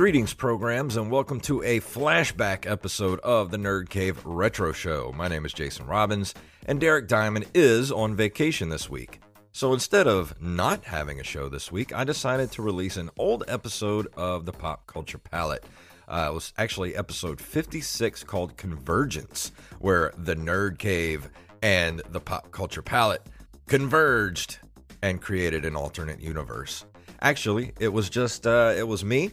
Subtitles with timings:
[0.00, 5.12] Greetings, programs, and welcome to a flashback episode of the Nerd Cave Retro Show.
[5.14, 6.34] My name is Jason Robbins,
[6.64, 9.20] and Derek Diamond is on vacation this week.
[9.52, 13.44] So instead of not having a show this week, I decided to release an old
[13.46, 15.64] episode of the Pop Culture Palate.
[16.08, 21.28] Uh, it was actually episode 56 called Convergence, where the Nerd Cave
[21.60, 23.26] and the Pop Culture Palate
[23.66, 24.60] converged
[25.02, 26.86] and created an alternate universe.
[27.20, 29.32] Actually, it was just, uh, it was me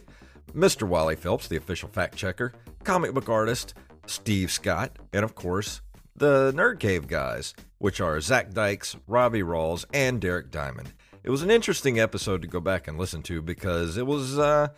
[0.54, 0.86] Mr.
[0.86, 2.52] Wally Phelps, the official fact checker,
[2.84, 3.74] comic book artist,
[4.06, 5.82] Steve Scott, and of course,
[6.16, 10.92] the Nerd Cave guys, which are Zack Dykes, Robbie Rawls, and Derek Diamond.
[11.22, 14.68] It was an interesting episode to go back and listen to because it was uh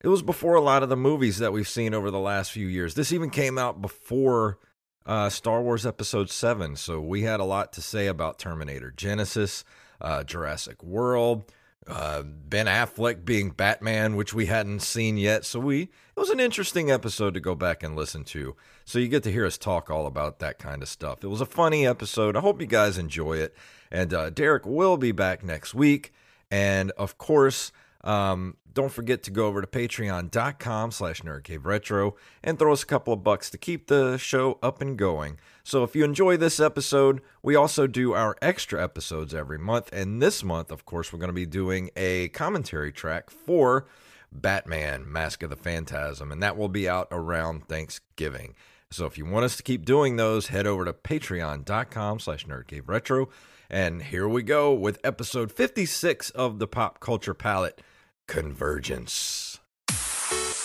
[0.00, 2.66] it was before a lot of the movies that we've seen over the last few
[2.66, 2.94] years.
[2.94, 4.58] This even came out before
[5.06, 9.64] uh, Star Wars Episode 7, so we had a lot to say about Terminator Genisys,
[10.00, 11.50] uh, Jurassic World,
[11.88, 15.44] uh, Ben Affleck being Batman, which we hadn't seen yet.
[15.44, 18.56] So we it was an interesting episode to go back and listen to.
[18.84, 21.22] So you get to hear us talk all about that kind of stuff.
[21.22, 22.36] It was a funny episode.
[22.36, 23.54] I hope you guys enjoy it.
[23.90, 26.12] And uh, Derek will be back next week.
[26.50, 27.72] And of course,
[28.02, 33.12] um, don't forget to go over to patreon.com slash nerdcaveretro and throw us a couple
[33.12, 35.38] of bucks to keep the show up and going.
[35.68, 39.90] So if you enjoy this episode, we also do our extra episodes every month.
[39.92, 43.86] And this month, of course, we're going to be doing a commentary track for
[44.32, 48.54] Batman Mask of the Phantasm, and that will be out around Thanksgiving.
[48.90, 53.26] So if you want us to keep doing those, head over to patreon.com slash nerdcaveretro.
[53.68, 57.82] And here we go with episode 56 of the Pop Culture Palate,
[58.26, 59.58] Convergence.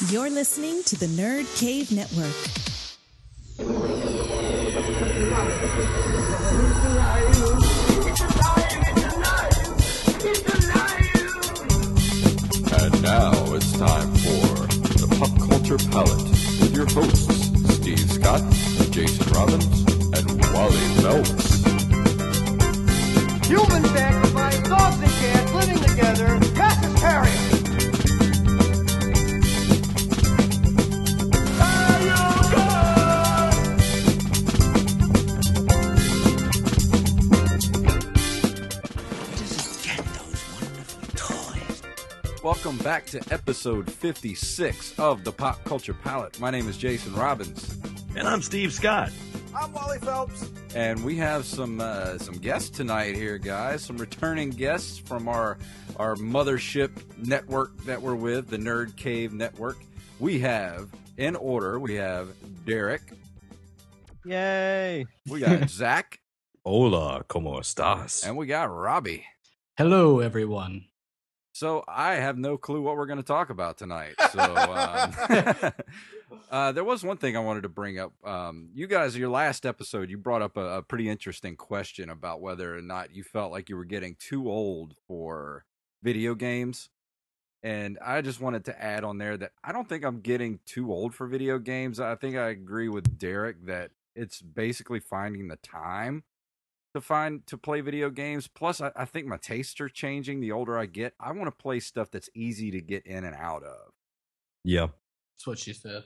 [0.08, 2.34] You're listening to the Nerd Cave Network.
[12.74, 14.68] And now it's time for
[15.00, 16.22] the Pop Culture Palate
[16.62, 18.42] with your hosts, Steve Scott,
[18.92, 19.80] Jason Robbins,
[20.14, 21.64] and Wally Phelps.
[23.48, 25.83] Human sacrifice, dogs and cats living
[42.84, 46.40] back to episode 56 of the Pop Culture Palate.
[46.40, 47.78] My name is Jason Robbins,
[48.16, 49.12] And I'm Steve Scott.
[49.56, 50.50] I'm Wally Phelps.
[50.76, 53.84] and we have some uh, some guests tonight here, guys.
[53.84, 55.58] Some returning guests from our
[55.98, 59.78] our mothership network that we're with, the Nerd Cave Network.
[60.20, 62.30] We have, in order, we have
[62.66, 63.02] Derek,
[64.26, 65.06] Yay!
[65.30, 66.20] we got Zack,
[66.66, 68.26] Hola, ¿cómo estás?
[68.28, 69.24] and we got Robbie.
[69.78, 70.86] Hello, everyone.
[71.54, 74.16] So I have no clue what we're going to talk about tonight.
[74.32, 75.14] So um,
[76.52, 78.12] uh, there was one thing I wanted to bring up.
[78.26, 82.42] Um, you guys, your last episode, you brought up a, a pretty interesting question about
[82.42, 85.66] whether or not you felt like you were getting too old for
[86.02, 86.90] video games.
[87.62, 90.92] And I just wanted to add on there that I don't think I'm getting too
[90.92, 92.00] old for video games.
[92.00, 96.24] I think I agree with Derek that it's basically finding the time
[96.94, 98.48] to find to play video games.
[98.48, 101.14] Plus, I, I think my tastes are changing the older I get.
[101.20, 103.92] I want to play stuff that's easy to get in and out of.
[104.64, 104.88] Yeah.
[105.36, 106.04] That's what she said.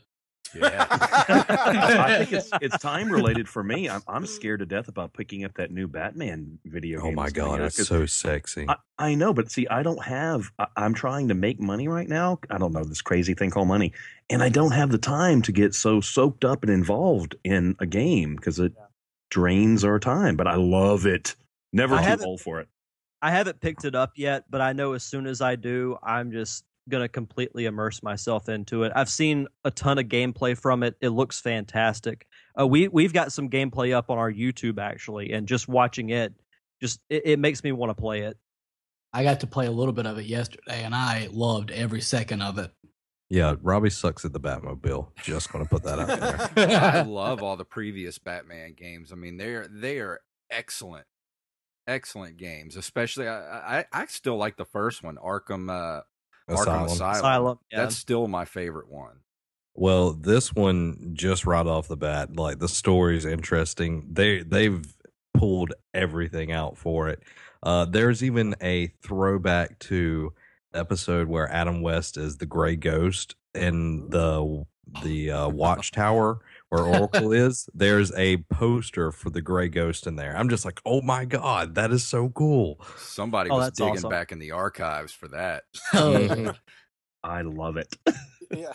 [0.56, 0.88] Yeah.
[0.92, 3.90] I think it's it's time related for me.
[3.90, 7.02] I'm I'm scared to death about picking up that new Batman video.
[7.02, 8.66] Oh game my god, out, it's 'cause so sexy.
[8.68, 10.50] I, I know, but see, I don't have.
[10.58, 12.40] I, I'm trying to make money right now.
[12.50, 13.92] I don't know this crazy thing called money,
[14.30, 17.86] and I don't have the time to get so soaked up and involved in a
[17.86, 18.72] game because it
[19.30, 20.36] drains our time.
[20.36, 21.36] But I love it.
[21.74, 22.68] Never I too old for it.
[23.22, 26.32] I haven't picked it up yet, but I know as soon as I do, I'm
[26.32, 28.92] just gonna completely immerse myself into it.
[28.96, 30.96] I've seen a ton of gameplay from it.
[31.02, 32.28] It looks fantastic.
[32.60, 36.34] Uh, we we've got some gameplay up on our YouTube actually, and just watching it,
[36.82, 38.38] just it, it makes me want to play it.
[39.14, 42.42] I got to play a little bit of it yesterday, and I loved every second
[42.42, 42.72] of it.
[43.30, 45.10] Yeah, Robbie sucks at the Batmobile.
[45.22, 46.82] Just going to put that out there.
[46.82, 49.12] I love all the previous Batman games.
[49.12, 51.06] I mean, they're they are excellent,
[51.88, 52.76] excellent games.
[52.76, 56.04] Especially, I I, I still like the first one, Arkham uh,
[56.50, 56.86] Arkham Asylum.
[56.86, 57.16] Asylum.
[57.16, 57.78] Asylum, yeah.
[57.82, 59.20] That's still my favorite one.
[59.76, 64.08] Well, this one just right off the bat, like the story's interesting.
[64.12, 64.84] They they've
[65.34, 67.22] pulled everything out for it.
[67.62, 70.34] Uh, there's even a throwback to
[70.78, 74.64] episode where Adam West is the Gray Ghost in the
[75.04, 76.40] the uh, Watchtower
[76.70, 77.70] where Oracle is.
[77.74, 80.36] There's a poster for the Gray Ghost in there.
[80.38, 82.80] I'm just like, oh my god, that is so cool.
[82.98, 84.10] Somebody Oh, was digging awesome.
[84.10, 85.64] back in the archives for that.
[85.94, 86.56] Mhm.
[87.24, 87.94] I love it.
[88.52, 88.72] yeah.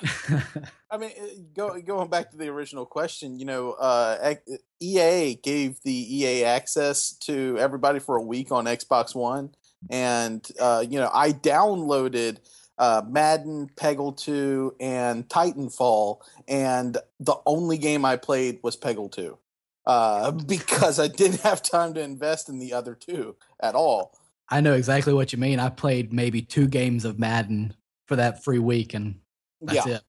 [0.91, 4.35] I mean, uh, go, going back to the original question, you know, uh,
[4.81, 9.55] EA gave the EA access to everybody for a week on Xbox One,
[9.91, 12.39] and uh, you know, I downloaded
[12.79, 16.19] uh, Madden, Peggle Two, and Titanfall,
[16.49, 19.39] and the only game I played was Peggle Two,
[19.87, 24.17] uh, because I didn't have time to invest in the other two at all.
[24.49, 25.59] I know exactly what you mean.
[25.59, 27.75] I played maybe two games of Madden
[28.07, 29.21] for that free week, and
[29.61, 29.97] that's Yeah.
[29.97, 30.03] it.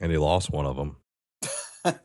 [0.00, 0.96] And he lost one of them.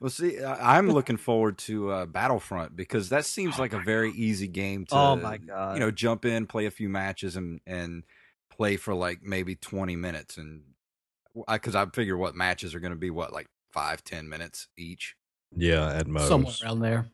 [0.00, 4.10] Well, see, I- I'm looking forward to uh, Battlefront because that seems like a very
[4.12, 5.74] easy game to, Oh my God.
[5.74, 8.04] you know, jump in, play a few matches, and and
[8.50, 10.62] play for like maybe 20 minutes, and
[11.48, 15.16] because I, figure what matches are going to be what like five, ten minutes each.
[15.56, 16.28] Yeah, at most.
[16.28, 17.10] Somewhere around there.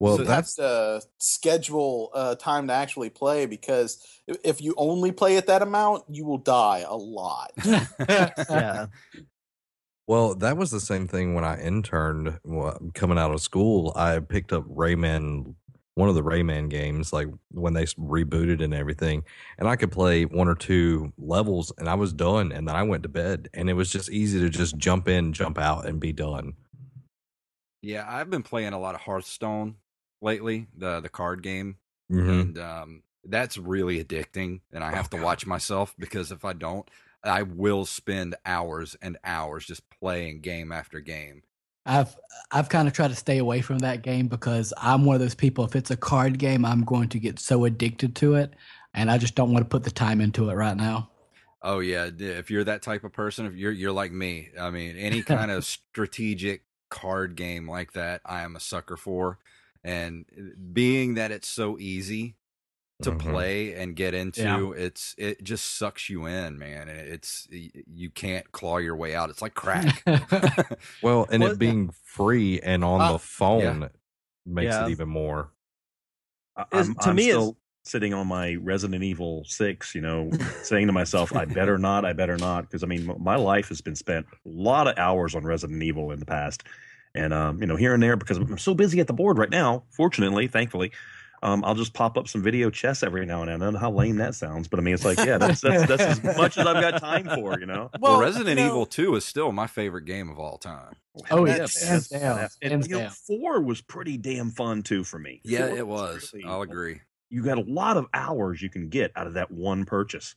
[0.00, 5.12] Well, So that's have to schedule uh, time to actually play because if you only
[5.12, 7.52] play at that amount, you will die a lot.
[8.08, 8.86] yeah.
[10.06, 12.38] Well, that was the same thing when I interned
[12.94, 13.92] coming out of school.
[13.96, 15.54] I picked up Rayman,
[15.94, 19.24] one of the Rayman games, like when they rebooted and everything,
[19.58, 22.52] and I could play one or two levels, and I was done.
[22.52, 25.32] And then I went to bed, and it was just easy to just jump in,
[25.32, 26.54] jump out, and be done.
[27.82, 29.76] Yeah, I've been playing a lot of Hearthstone
[30.22, 31.78] lately, the the card game,
[32.10, 32.52] Mhm.
[32.52, 34.60] and um, that's really addicting.
[34.72, 36.88] And I Oh, have to watch myself because if I don't,
[37.24, 41.42] I will spend hours and hours just playing game after game.
[41.86, 42.16] I've
[42.50, 45.34] I've kind of tried to stay away from that game because I'm one of those
[45.34, 45.64] people.
[45.64, 48.54] If it's a card game, I'm going to get so addicted to it,
[48.94, 51.10] and I just don't want to put the time into it right now.
[51.62, 54.96] Oh yeah, if you're that type of person, if you're you're like me, I mean,
[54.96, 59.38] any kind of strategic card game like that, I am a sucker for.
[59.82, 62.36] And uh, being that it's so easy
[63.02, 63.18] to Mhm.
[63.20, 64.70] play and get into, Yeah.
[64.84, 66.88] it's it just sucks you in, man.
[66.88, 69.30] It's you can't claw your way out.
[69.30, 70.02] It's like crack.
[71.02, 73.90] Well, and Well, it being free and on Uh, the phone
[74.46, 74.86] makes Yeah.
[74.86, 75.50] it even more.
[76.56, 80.00] I- Is- I'm, to I'm me, it's- still sitting on my Resident Evil Six, you
[80.00, 80.30] know,
[80.62, 83.80] saying to myself, "I better not, I better not," because I mean, my life has
[83.80, 86.62] been spent a lot of hours on Resident Evil in the past,
[87.14, 89.50] and um, you know, here and there because I'm so busy at the board right
[89.50, 89.82] now.
[89.90, 90.92] Fortunately, thankfully.
[91.44, 93.60] Um, I'll just pop up some video chess every now and then.
[93.60, 95.86] I don't know how lame that sounds, but I mean, it's like, yeah, that's that's,
[95.86, 97.90] that's as much as I've got time for, you know.
[98.00, 100.94] well, Well, Resident you know- Evil Two is still my favorite game of all time.
[101.30, 105.04] Oh, yeah, yeah, hands down, And, hands you know, four was pretty damn fun too
[105.04, 105.42] for me.
[105.44, 106.32] Yeah, Four it was.
[106.32, 107.02] really- I'll agree.
[107.30, 110.34] You got a lot of hours you can get out of that one purchase.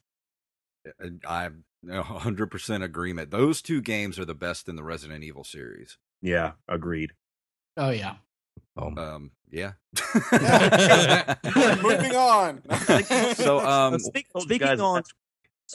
[1.27, 3.31] I'm 100% agreement.
[3.31, 5.97] Those two games are the best in the Resident Evil series.
[6.21, 7.11] Yeah, agreed.
[7.77, 8.15] Oh yeah,
[8.75, 9.73] Um, Yeah.
[11.81, 12.61] Moving on.
[13.35, 15.13] so, um, Speak- speaking guys on last-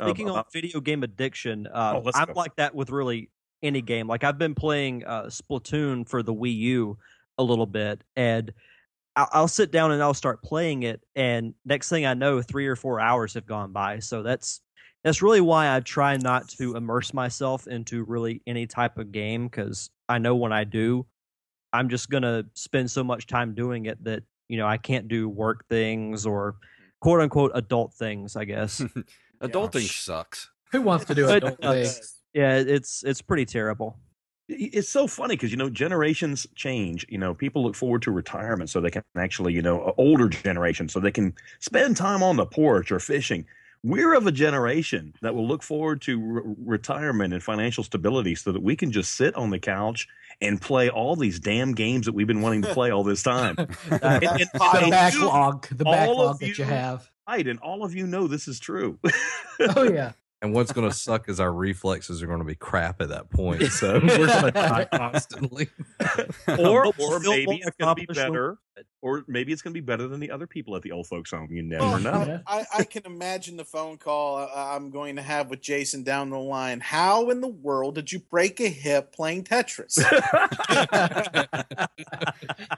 [0.00, 2.32] um, speaking on video game addiction, uh, Oh, I'm go.
[2.34, 3.30] like that with really
[3.62, 4.06] any game.
[4.08, 6.98] Like I've been playing uh, Splatoon for the Wii U
[7.38, 8.52] a little bit, and
[9.16, 12.66] I'll, I'll sit down and I'll start playing it, and next thing I know, three
[12.66, 13.98] or four hours have gone by.
[13.98, 14.60] So that's
[15.04, 19.46] that's really why I try not to immerse myself into really any type of game
[19.48, 21.06] because I know when I do,
[21.72, 25.28] I'm just gonna spend so much time doing it that you know I can't do
[25.28, 26.56] work things or
[27.00, 28.36] quote unquote adult things.
[28.36, 28.82] I guess.
[29.42, 30.50] Adulting sucks.
[30.70, 32.20] Who wants to do It adult uh, things?
[32.32, 33.98] Yeah, it's it's pretty terrible.
[34.48, 38.68] it's so funny because you know generations change you know people look forward to retirement
[38.68, 42.44] so they can actually you know older generation so they can spend time on the
[42.44, 43.46] porch or fishing
[43.82, 48.52] we're of a generation that will look forward to re- retirement and financial stability so
[48.52, 50.06] that we can just sit on the couch
[50.40, 53.56] and play all these damn games that we've been wanting to play all this time
[53.58, 57.10] And- and- The and you- backlog, the backlog that you have.
[57.28, 58.98] right and all of you know this is true
[59.60, 60.12] Oh yeah.
[60.40, 63.30] And what's going to suck is our reflexes are going to be crap at that
[63.30, 63.62] point.
[63.70, 65.68] So we're going to die constantly.
[66.58, 68.58] or or maybe won't it's going to be better
[69.02, 71.30] or maybe it's going to be better than the other people at the old folks
[71.30, 75.16] home you never Well, know I, I can imagine the phone call uh, I'm going
[75.16, 76.80] to have with Jason down the line.
[76.80, 79.98] How in the world did you break a hip playing Tetris?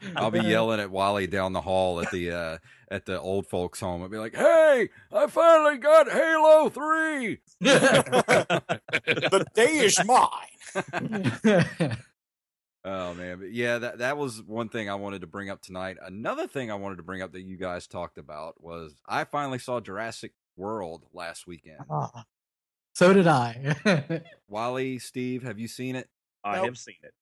[0.16, 2.58] I'll be yelling at Wally down the hall at the uh,
[2.90, 4.02] at the old folks' home.
[4.02, 7.38] I'll be like, "Hey, I finally got Halo 3.
[7.60, 10.30] the day is mine.
[12.86, 15.96] Oh man, but yeah, that that was one thing I wanted to bring up tonight.
[16.04, 19.58] Another thing I wanted to bring up that you guys talked about was I finally
[19.58, 21.78] saw Jurassic World last weekend.
[22.92, 23.74] so did I.
[24.48, 26.08] Wally, Steve, have you seen it?
[26.44, 26.66] i Nope.
[26.66, 27.14] have seen it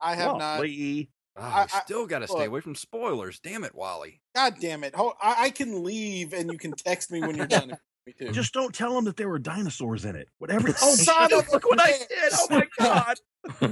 [0.00, 0.60] I have Well, not.
[0.60, 1.08] Lee,
[1.38, 3.40] Ah, I- I- still got to stay away from spoilers.
[3.40, 4.20] Damn it, Wally.
[4.34, 4.94] God damn it!
[4.94, 7.70] Ho- I, I can leave and you can text me when you're done.
[7.70, 8.32] if you want me to.
[8.32, 10.28] Just don't tell them that there were dinosaurs in it.
[10.38, 10.68] Whatever.
[10.68, 12.32] Oh, son of look what I did!
[12.34, 13.16] Oh my god!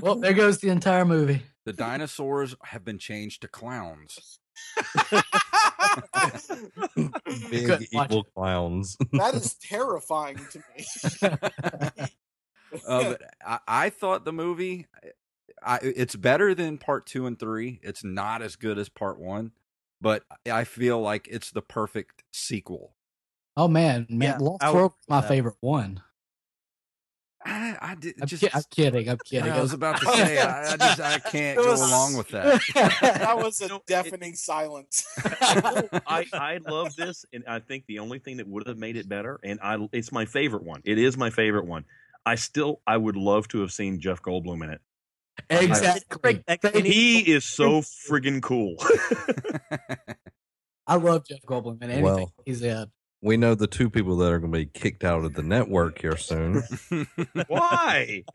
[0.01, 1.43] Well, there goes the entire movie.
[1.67, 4.39] The dinosaurs have been changed to clowns.
[7.51, 8.97] Big evil clowns.
[9.13, 10.85] that is terrifying to me.
[12.87, 14.87] Uh, but I, I thought the movie,
[15.63, 17.79] I, it's better than part two and three.
[17.83, 19.53] It's not as good as part one,
[20.01, 22.95] but I feel like it's the perfect sequel.
[23.57, 25.29] Oh man, man, Yeah, Lost World was my that.
[25.29, 26.03] favorite one.
[27.51, 28.43] I, I did I'm, just.
[28.43, 29.09] ki- I'm kidding.
[29.09, 29.51] I'm kidding.
[29.51, 32.61] I was about to say, I, I just I can't It go along with that.
[32.75, 35.05] that was a deafening silence.
[35.25, 39.09] I I love this, and I think the only thing that would have made it
[39.09, 40.81] better, and I it's my favorite one.
[40.85, 41.85] It is my favorite one.
[42.25, 44.81] I still I would love to have seen Jeff Goldblum in it.
[45.49, 46.43] exactly.
[46.47, 48.77] Thank- He is so friggin' cool.
[50.87, 52.87] I love Jeff Goldblum in anything Well, he's in.
[53.23, 56.01] We know the two people that are going to be kicked out of the network
[56.01, 56.63] here soon.
[57.49, 58.25] Why?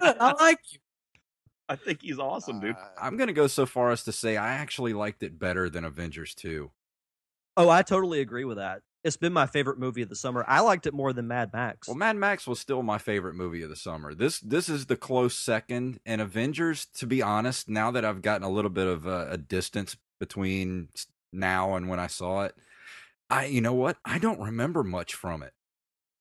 [0.00, 0.78] I like you.
[1.68, 2.76] I think he's awesome, dude.
[2.76, 5.84] Uh, I'm gonna go so far as to say I actually liked it better than
[5.84, 6.70] Avengers two.
[7.56, 8.82] Oh, I totally agree with that.
[9.02, 10.44] It's been my favorite movie of the summer.
[10.46, 11.88] I liked it more than Mad Max.
[11.88, 14.14] Well, Mad Max was still my favorite movie of the summer.
[14.14, 16.86] This this is the close second, and Avengers.
[16.98, 20.88] To be honest, now that I've gotten a little bit of a, a distance between
[21.32, 22.54] now and when I saw it,
[23.30, 25.52] I you know what I don't remember much from it.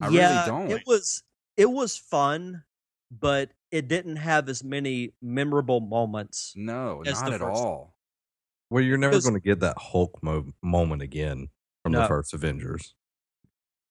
[0.02, 0.72] I yeah, really don't.
[0.72, 1.24] It was
[1.58, 2.64] it was fun,
[3.12, 6.54] but it didn't have as many memorable moments.
[6.56, 7.52] no, not at first one.
[7.52, 7.96] all.
[8.70, 11.50] well, you're never going to get that Hulk mo- moment again
[11.84, 12.96] from the first Avengers.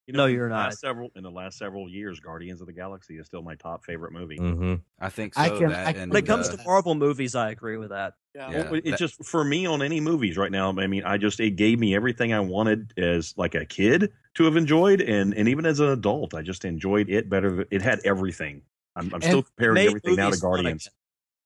[0.06, 0.75] You No, you're not.
[0.75, 4.12] Several in the last several years, Guardians of the Galaxy is still my top favorite
[4.12, 4.37] movie.
[4.37, 5.40] hmm I think so.
[5.40, 7.90] I can- that I- and, When it comes uh, to Marvel movies, I agree with
[7.90, 8.14] that.
[8.34, 8.50] Yeah.
[8.50, 8.70] Yeah.
[8.70, 10.70] Well, it that- just for me on any movies right now.
[10.76, 14.44] I mean, I just it gave me everything I wanted as like a kid to
[14.44, 17.66] have enjoyed, and and even as an adult, I just enjoyed it better.
[17.70, 18.62] It had everything.
[18.96, 20.88] I'm, I'm still comparing everything now to Guardians.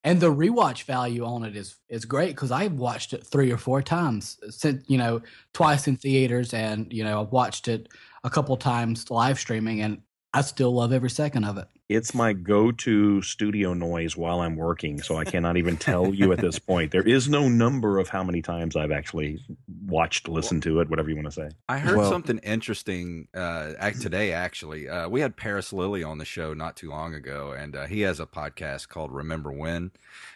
[0.05, 3.59] And the rewatch value on it is is great because I've watched it three or
[3.59, 5.21] four times since you know
[5.53, 7.89] twice in theaters and you know I've watched it
[8.25, 10.01] a couple times live streaming and
[10.39, 11.67] I still love every second of it.
[11.89, 16.39] It's my go-to studio noise while I'm working, so I cannot even tell you at
[16.39, 16.93] this point.
[16.93, 19.39] There is no number of how many times I've actually
[19.87, 21.49] watched, listened to it, whatever you want to say.
[21.69, 24.33] I heard Well- something interesting uh, act today.
[24.33, 27.87] Actually, uh, we had Paris Lilly on the show not too long ago, and uh,
[27.87, 29.91] he has a podcast called Remember When,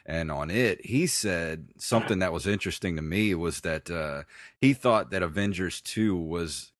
[0.06, 4.23] and on it he said something that was interesting to me was that uh,
[4.59, 6.73] he thought that Avengers Two was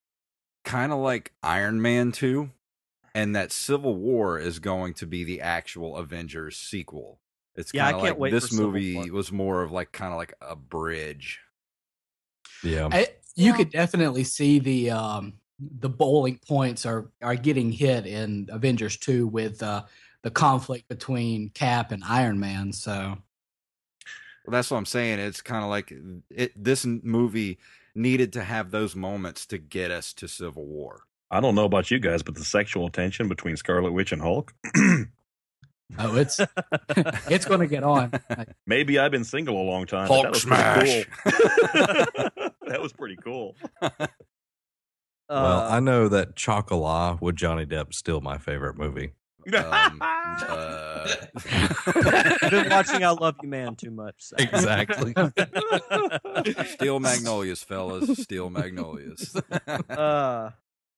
[0.65, 2.51] kind of like Iron Man Two,
[3.15, 7.19] and that Civil War is going to be the actual Avengers sequel.
[7.55, 9.13] It's Yeah, I kind of can't like wait for this Civil movie War.
[9.13, 11.41] was more of like kind of like a bridge.
[12.65, 12.89] Yeah.
[12.91, 15.35] I, you could definitely see the um,
[15.79, 19.85] the bowling points are are getting hit in Avengers two with uh,
[20.23, 22.73] the conflict between Cap and Iron Man.
[22.73, 22.93] So
[24.47, 25.19] Well, that's what I'm saying.
[25.19, 25.93] It's kind of like
[26.31, 26.53] it.
[26.63, 27.59] This movie
[27.95, 31.03] needed to have those moments to get us to Civil War.
[31.33, 34.53] I don't know about you guys, but the sexual tension between Scarlet Witch and Hulk.
[35.99, 36.39] oh, it's
[37.31, 38.13] it's going to get on.
[38.67, 40.09] Maybe I've been single a long time.
[40.09, 40.79] Hulk that was smash.
[40.79, 42.51] Pretty cool.
[42.67, 43.57] that was pretty cool.
[43.81, 44.11] well,
[45.31, 49.13] Uh, I know that Chocolat with Johnny Depp is still my favorite movie.
[49.55, 54.15] Um, uh, I've been watching I Love You Man too much.
[54.19, 54.37] so.
[54.39, 55.15] Exactly.
[56.67, 58.23] Steel magnolias, fellas.
[58.23, 59.35] Steel magnolias.
[59.91, 60.51] uh,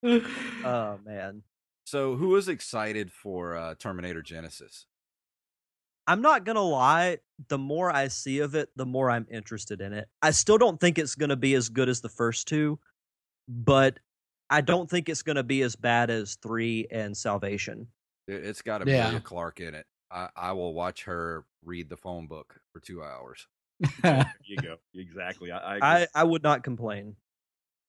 [0.05, 1.43] oh man.
[1.85, 4.85] so, who is excited for uh, Terminator Genisys?
[6.07, 7.19] I'm not gonna lie.
[7.49, 10.09] The more I see of it, the more I'm interested in it.
[10.23, 12.79] I still don't think it's gonna be as good as the first two,
[13.49, 13.99] but
[14.51, 17.89] I don't think it's gonna be as bad as three and Salvation.
[18.29, 19.05] It- It's got Yeah.
[19.05, 19.87] Emilia Clarke in it.
[20.11, 23.47] I, I will watch her read the phone book for two hours.
[24.03, 24.77] There you go.
[24.95, 25.51] Exactly.
[25.51, 26.07] I, I, I.
[26.15, 27.17] I would not complain.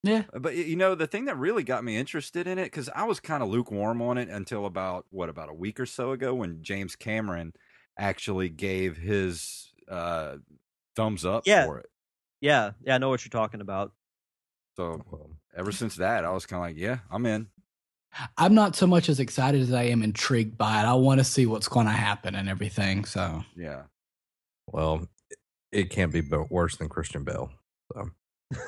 [0.06, 3.04] Yeah, But you know, the thing that really got me interested in it because I
[3.06, 6.34] was kind of lukewarm on it until about what about a week or so ago
[6.36, 7.54] when James Cameron
[7.98, 10.36] actually gave his uh,
[10.96, 11.66] thumbs up Yeah.
[11.66, 11.88] for it.
[12.42, 13.94] Yeah, yeah, I know what you're talking about.
[14.78, 15.02] So
[15.58, 17.48] ever since that, I was kind of like, yeah, I'm in.
[18.38, 20.86] I'm not so much as excited as I am intrigued by it.
[20.86, 23.06] I want to see what's going to happen and everything.
[23.06, 23.84] So Yeah.
[24.68, 25.40] Well, it-
[25.72, 27.52] it can't be worse than Christian Bale.
[27.94, 28.10] So.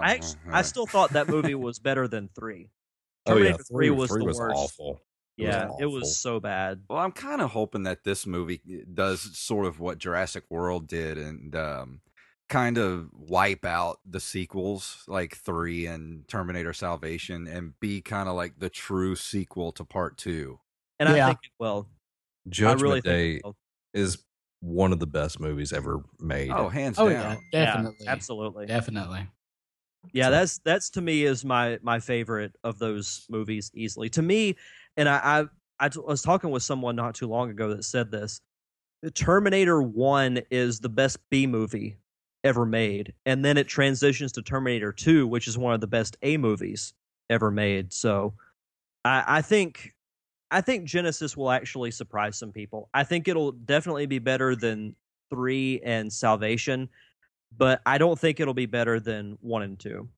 [0.00, 0.52] I actually, Uh-huh.
[0.52, 2.70] I still thought that movie was better than three.
[3.26, 4.80] Oh, yeah, Terminator three, was three the was worst.
[4.80, 5.00] awful.
[5.38, 6.84] It was Yeah, it was so bad.
[6.88, 10.86] Well, I'm kind of hoping that this movie eh, does sort of what Jurassic World
[10.86, 12.02] did and um,
[12.48, 18.34] kind of wipe out the sequels like 3 and Terminator Salvation and be kind of
[18.36, 20.60] like the true sequel to part 2.
[20.98, 21.88] And I think it will.
[22.48, 23.40] Judgment really Day
[23.92, 24.24] is
[24.60, 26.50] one of the best movies ever made.
[26.50, 27.10] Oh, hands oh down.
[27.10, 28.66] yeah, Yeah, definitely, absolutely.
[28.66, 29.28] definitely.
[30.12, 34.08] Yeah, So- that's that's to me is my my favorite of those movies easily.
[34.10, 34.56] To me,
[34.96, 35.16] and I
[35.80, 38.40] I, I t- was talking with someone not too long ago that said this.
[39.14, 41.98] Terminator One is the best B movie
[42.42, 46.16] ever made, and then it transitions to Terminator Two, which is one of the best
[46.22, 46.94] A movies
[47.30, 47.92] ever made.
[47.92, 48.34] So,
[49.04, 49.92] I, I think
[50.50, 52.88] I think Genisys will actually surprise some people.
[52.94, 54.94] I think it'll definitely be better than
[55.30, 56.88] three and Salvation,
[57.56, 60.08] but I don't think it'll be better than one and two.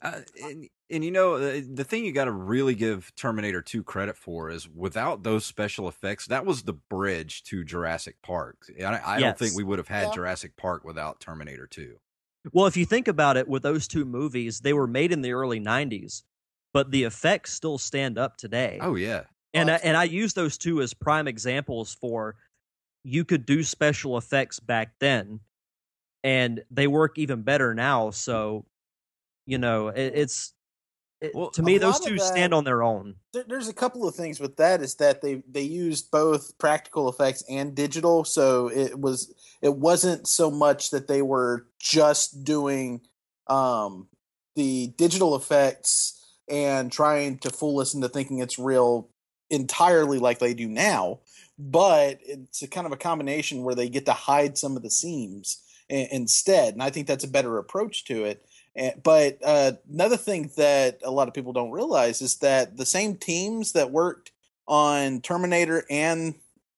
[0.00, 3.82] Uh, and, and you know uh, the thing you got to really give Terminator 2
[3.84, 8.56] credit for is without those special effects that was the bridge to Jurassic Park.
[8.82, 10.14] I, I don't think we would have had Yeah.
[10.14, 11.96] Jurassic Park without Terminator 2.
[12.52, 15.32] Well, if you think about it, with those two movies, they were made in the
[15.32, 16.22] early '90s,
[16.72, 18.78] but the effects still stand up today.
[18.80, 19.24] Oh yeah.
[19.52, 22.36] and I, Oh, and I use those two as prime examples for
[23.02, 25.40] you could do special effects back then,
[26.24, 28.10] and they work even better now.
[28.10, 28.64] So,
[29.46, 30.54] you know, it, it's
[31.20, 33.16] it, Well, to me those two that- stand on their own.
[33.32, 37.08] There, there's a couple of things with that is that they they used both practical
[37.08, 39.32] effects and digital, so it was
[39.62, 43.02] it wasn't so much that they were just doing
[43.46, 44.08] um,
[44.56, 49.08] the digital effects and trying to fool us into thinking it's real
[49.50, 51.20] entirely like they do now,
[51.58, 54.90] but it's a kind of a combination where they get to hide some of the
[54.90, 58.44] seams instead, and I think that's a better approach to it.
[59.02, 63.16] But uh, another thing that a lot of people don't realize is that the same
[63.16, 64.32] teams that worked
[64.66, 66.34] on Terminator and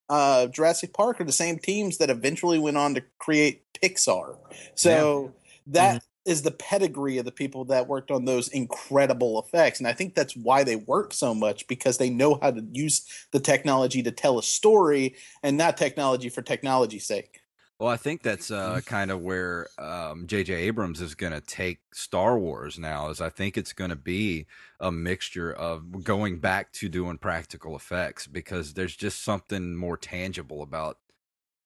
[0.09, 4.37] uh, Jurassic Park are the same teams that eventually went on to create Pixar.
[4.75, 5.33] So
[5.69, 9.79] that is the pedigree of the people that worked on those incredible effects.
[9.79, 13.07] And I think that's why they work so much because they know how to use
[13.33, 17.41] the technology to tell a story and not technology for technology's sake.
[17.79, 20.55] Well, I think that's uh, kind of where um, J.J.
[20.55, 23.11] Abrams is going to take Star Wars now.
[23.11, 24.47] Is I think it's going to be
[24.81, 30.63] a mixture of going back to doing practical effects because there's just something more tangible
[30.63, 30.97] about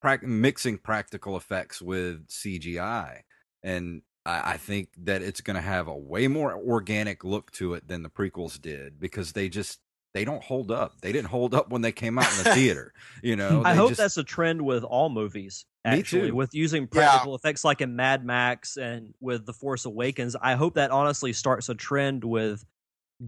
[0.02, 3.20] prac- mixing practical effects with CGI,
[3.62, 7.74] and I, I think that it's going to have a way more organic look to
[7.74, 9.78] it than the prequels did because they just
[10.12, 11.00] they don't hold up.
[11.02, 12.92] They didn't hold up when they came out in the theater.
[13.22, 15.66] You know, I hope just- that's a trend with all movies.
[15.84, 20.36] Me Actually, with using practical effects like in Mad Max and with The Force Awakens,
[20.40, 22.64] I hope that honestly starts a trend with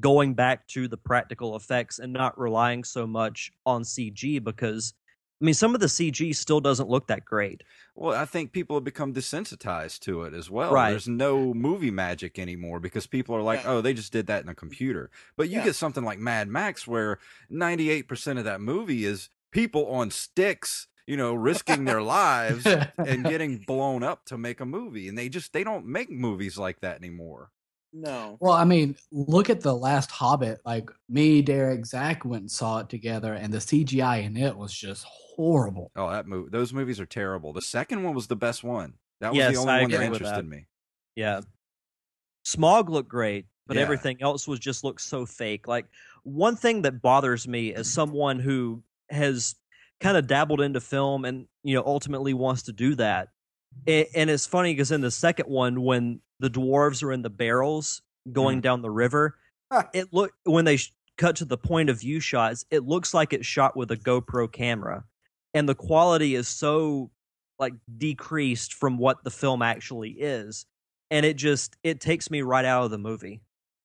[0.01, 4.93] going back to the practical effects and not relying so much on CG because
[5.41, 7.65] I mean, some of the CG still doesn't look that great.
[7.97, 10.73] Well, I think people have become desensitized to it as well.
[10.73, 10.91] Right.
[10.91, 14.49] There's no movie magic anymore because people are like, oh, they just did that in
[14.49, 15.11] a computer.
[15.37, 15.65] But you Yeah.
[15.65, 17.19] get something like Mad Max where
[17.51, 23.59] 98% of that movie is people on sticks, you know, risking their lives and getting
[23.59, 25.09] blown up to make a movie.
[25.09, 27.51] And they just, they don't make movies like that anymore.
[27.93, 28.39] No.
[28.41, 30.61] Well, I mean, look at the last Hobbit.
[30.65, 34.73] Like me, Derek, Zack went and saw it together, and the CGI in it was
[34.73, 35.91] just horrible.
[35.95, 37.53] Oh, that movie, those movies are terrible.
[37.53, 38.95] The second one was the best one.
[39.21, 40.47] That was Yes, the only I one that interested that.
[40.47, 40.67] me.
[41.17, 41.43] Yeah.
[42.47, 43.83] Smaug looked great, but Yeah.
[43.83, 45.69] everything else was just looked so fake.
[45.69, 45.87] Like
[46.25, 49.55] one thing that bothers me as someone who has
[50.03, 53.29] kind of dabbled into film and you know ultimately wants to do that.
[53.87, 57.31] a- And it's funny because in the second one, when the dwarves are in the
[57.31, 58.63] barrels going mm.
[58.63, 59.39] down the river,
[59.95, 63.33] it look when they sh- cut to the point of view shots, it looks like
[63.33, 65.05] it's shot with a GoPro camera,
[65.55, 67.11] and the quality is so
[67.59, 70.67] like decreased from what the film actually is.
[71.11, 73.41] And it just it takes me right out of the movie.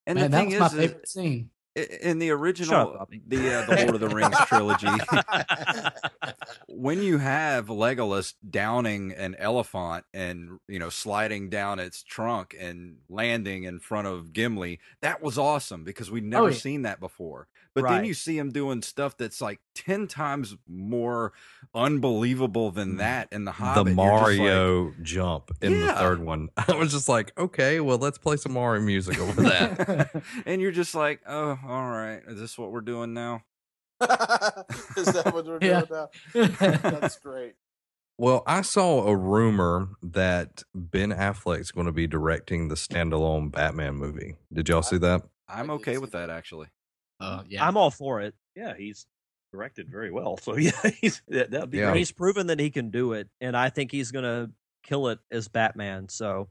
[0.08, 1.50] And Man, the that thing was is, my is- favorite scene.
[1.78, 4.88] I- in the original up, the uh, the Lord of the Rings trilogy
[6.68, 12.98] when you have Legolas downing an elephant and you know sliding down its trunk and
[13.10, 16.56] landing in front of Gimli that was awesome because we'd never yeah.
[16.56, 17.48] seen that before
[17.82, 21.34] but then you see him doing stuff that's like 10 times more
[21.74, 22.98] unbelievable than mm.
[22.98, 26.50] that in the Hobbit the You're like, Mario jump in the third one.
[26.68, 30.24] I was just like, okay, well, let's play some Mario music over that.
[30.46, 33.44] and you're just like oh all right is this what we're doing now
[34.02, 35.82] Is that what we're Yeah.
[35.82, 36.90] doing now?
[36.90, 37.56] That's great.
[38.18, 43.96] well, I saw a rumor that Ben Affleck's going to be directing the standalone Batman
[43.96, 44.36] movie.
[44.54, 45.24] Did y'all see that?
[45.48, 46.68] I'm okay with that actually
[47.20, 49.06] Oh yeah, i'm all for it Yeah, he's
[49.52, 50.38] directed very well.
[50.38, 51.94] So yeah, he's that would be Yeah.
[51.96, 54.52] he's proven that he can do it and i think he's gonna
[54.84, 56.50] kill it as batman so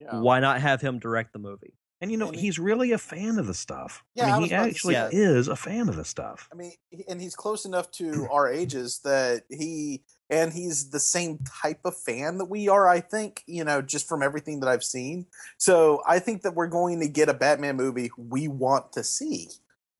[0.00, 0.20] Yeah.
[0.20, 3.46] why not have him direct the movie And you know, he's really a fan of
[3.48, 4.04] the stuff.
[4.14, 6.04] Yeah, I I mean, was he about to actually say- is a fan of the
[6.04, 6.48] stuff.
[6.52, 6.72] I mean,
[7.08, 11.96] and he's close enough to our ages that he and he's the same type of
[11.96, 12.86] fan that we are.
[12.86, 15.26] I think you know just from everything that I've seen.
[15.58, 19.48] So I think that we're going to get a Batman movie we want to see.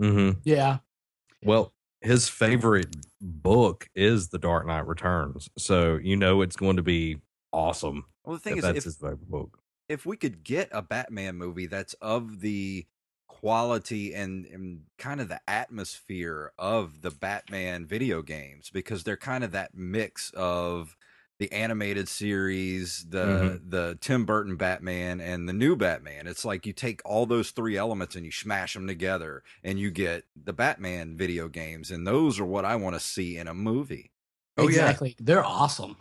[0.01, 0.39] Mm-hmm.
[0.45, 0.79] yeah.
[1.45, 6.83] Well, his favorite book is The Dark Knight Returns, so you know it's going to
[6.83, 7.19] be
[7.53, 8.05] awesome.
[8.25, 9.59] well the thing if is that's if, his favorite book.
[9.89, 12.87] if we could get a Batman movie that's of the
[13.27, 19.43] quality and, and kind of the atmosphere of the Batman video games, because they're kind
[19.45, 20.97] of that mix of
[21.39, 23.25] the animated series, the
[23.61, 23.71] Mhm.
[23.71, 26.27] the Tim Burton Batman, and the new Batman.
[26.27, 29.91] It's like you take all those three elements and you smash them together, and you
[29.91, 33.55] get the Batman video games, and those are what I want to see in a
[33.55, 34.11] movie.
[34.57, 34.69] Oh, yeah.
[34.69, 35.17] exactly.
[35.21, 35.97] They're awesome.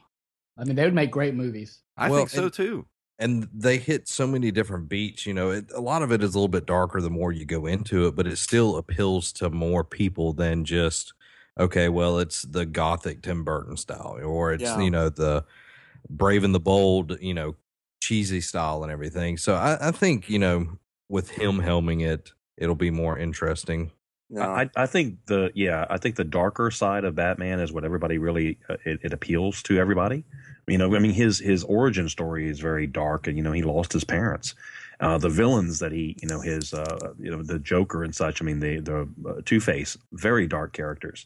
[0.57, 1.83] I mean, they would make great movies.
[1.95, 2.87] I Well, think so and- too.
[3.19, 6.35] and they hit so many different beats you know it, a lot of it is
[6.35, 9.49] a little bit darker the more you go into it but it still appeals to
[9.49, 11.13] more people than just
[11.59, 14.79] okay well it's the gothic tim burton style or it's Yeah.
[14.79, 15.43] you know the
[16.09, 17.55] brave and the bold you know
[17.99, 20.77] cheesy style and everything so i, I think you know
[21.09, 23.91] with him helming it it'll be more interesting
[24.29, 24.41] No.
[24.41, 28.17] I, I think the yeah, I think the darker side of Batman is what everybody
[28.17, 30.25] really uh, it, it appeals to everybody.
[30.67, 33.63] You know, I mean his his origin story is very dark, and you know he
[33.63, 34.53] lost his parents.
[34.99, 38.41] Uh, the villains that he, you know, his, uh, you know, the Joker and such.
[38.41, 41.25] I mean, the the uh, Two Face, very dark characters,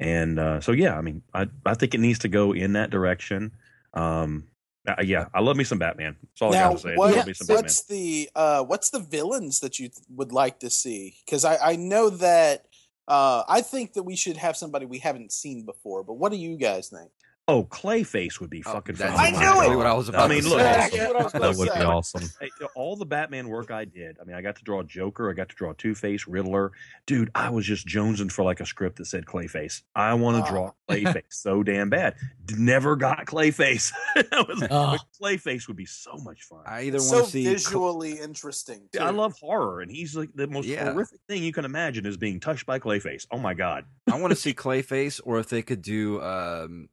[0.00, 2.90] and uh, so yeah, I mean, I I think it needs to go in that
[2.90, 3.52] direction.
[3.94, 4.48] Um,
[4.88, 6.16] uh, yeah, I love me some Batman.
[6.22, 6.92] That's all I got to say.
[6.94, 7.62] I what- love me some Batman.
[7.64, 11.16] what's the uh, what's the villains that you th- would like to see?
[11.24, 12.64] Because I, I know that
[13.06, 16.02] uh, I think that we should have somebody we haven't seen before.
[16.02, 17.10] But what do you guys think?
[17.50, 18.94] Oh, Clayface would be fucking.
[18.94, 19.76] that's I knew it!
[19.76, 20.64] what I was about I mean, to look, say.
[20.98, 21.78] That's what I that would say.
[21.78, 22.30] be awesome
[22.74, 24.16] all the Batman work I did.
[24.20, 25.30] I mean, I got to draw Joker.
[25.30, 26.72] I got to draw Two Face, Riddler.
[27.06, 29.82] Dude, I was just jonesing for like a script that said Clayface.
[29.94, 30.94] I want to draw Oh.
[30.94, 32.14] Clayface so damn bad.
[32.56, 33.92] Never got Clayface.
[34.16, 34.96] I was, Oh.
[35.22, 36.60] Clayface would be so much fun.
[36.66, 38.88] I either It's want so to see Cl- visually interesting.
[38.94, 40.92] Yeah, I love horror, and he's like the most Yeah.
[40.92, 43.26] horrific thing you can imagine is being touched by Clayface.
[43.30, 43.84] Oh my god!
[44.10, 46.88] I want to see Clayface, or if they could do, um,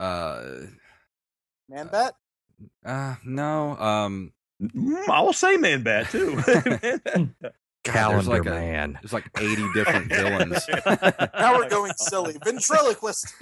[0.00, 0.42] uh,
[1.68, 2.14] Man Bat.
[2.84, 6.36] uh no, um, Mm, I will say Man Bat too.
[6.46, 7.32] God,
[7.84, 10.64] there's calendar like a, man there's like eighty different villains.
[11.34, 12.36] Now we're going silly.
[12.42, 13.34] Ventriloquist.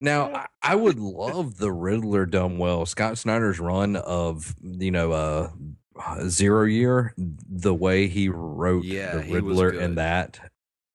[0.00, 2.84] Now, I, I would love the Riddler done well.
[2.84, 5.50] Scott Snyder's run of you know uh
[6.28, 10.40] Zero Year, the way he wrote Yeah, the Riddler in that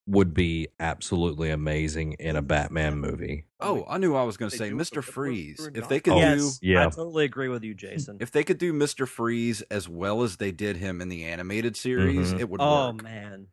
[0.09, 3.45] would be absolutely amazing in a Batman movie.
[3.59, 5.03] Oh, I knew I was going to say Mr.
[5.03, 5.69] Freeze.
[5.75, 6.81] If they could yes, do, yeah.
[6.87, 8.17] I totally agree with you, Jason.
[8.19, 9.07] if they could do Mr.
[9.07, 12.39] Freeze as well as they did him in the animated series, Mhm.
[12.39, 13.03] it would oh work.
[13.03, 13.47] man,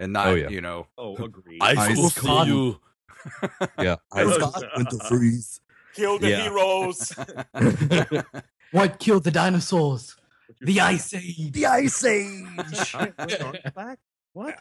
[0.00, 0.48] And not, Oh, yeah.
[0.48, 1.58] you know, Oh, agreed.
[1.62, 2.80] I will kill you.
[3.78, 5.60] Yeah, I Scott went to freeze.
[5.94, 6.42] Kill the Yeah.
[6.42, 7.12] heroes.
[8.72, 10.16] What killed the dinosaurs?
[10.60, 11.52] The Ice Age.
[11.52, 12.94] The Ice Age.
[14.32, 14.56] What?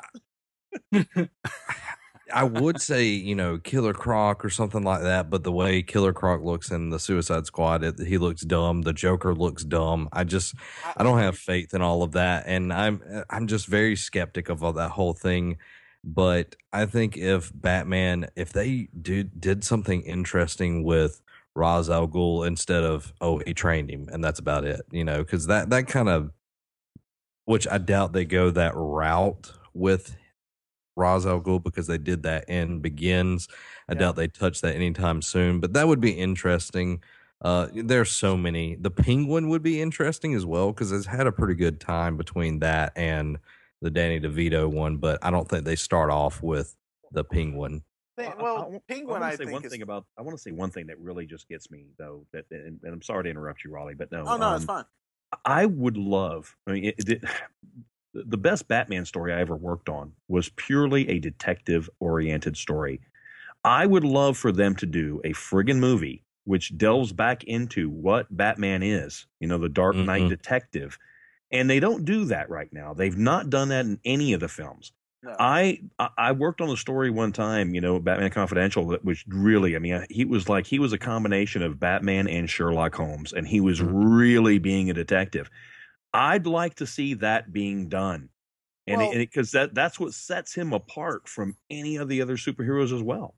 [2.31, 6.13] I would say, you know, Killer Croc or something like that, but the way Killer
[6.13, 8.83] Croc looks in the Suicide Squad, it, he looks dumb.
[8.83, 10.09] The Joker looks dumb.
[10.13, 10.53] I just,
[10.95, 14.63] I don't have faith in all of that, and I'm, I'm just very skeptic of
[14.63, 15.57] all that whole thing.
[16.03, 21.21] But I think if Batman, if they did did something interesting with
[21.55, 25.17] Ra's al Ghul instead of oh he trained him and that's about it, you know,
[25.17, 26.31] because that that kind of,
[27.43, 30.15] which I doubt they go that route with
[30.99, 33.47] Ra's al Ghul because they did that in Begins.
[33.87, 37.01] I doubt they touch that anytime soon, but that would be interesting.
[37.41, 38.75] Uh, there's so many.
[38.75, 42.59] The Penguin would be interesting as well because it's had a pretty good time between
[42.59, 43.37] that and
[43.81, 46.75] the Danny DeVito one, but I don't think they start off with
[47.11, 47.81] the Penguin.
[48.17, 49.71] Thing- I- I- well, I, Penguin, I, I, say think one is.
[49.71, 50.05] thing about.
[50.17, 52.25] I want to say one thing that really just gets me though.
[52.33, 54.25] That and, and I'm sorry to interrupt you, Raleigh, but no.
[54.27, 54.83] oh no, um, it's fine.
[55.45, 56.55] I would love.
[56.67, 57.23] I mean, it, it,
[58.13, 63.01] the best Batman story I ever worked on was purely a detective-oriented story.
[63.63, 68.25] I would love for them to do a friggin' movie which delves back into what
[68.35, 69.27] Batman is.
[69.39, 70.29] You know, the Dark Knight Mhm.
[70.29, 70.97] detective,
[71.51, 72.93] and they don't do that right now.
[72.95, 74.91] They've not done that in any of the films.
[75.21, 75.35] No.
[75.37, 79.75] I I- I worked on a story one time, you know, Batman Confidential, which really,
[79.75, 83.47] I mean, he was like he was a combination of Batman and Sherlock Holmes, and
[83.47, 85.51] he was really being a detective.
[86.13, 88.29] I'd like to see that being done,
[88.87, 92.93] and Well- because that that's what sets him apart from any of the other superheroes
[92.95, 93.35] as well.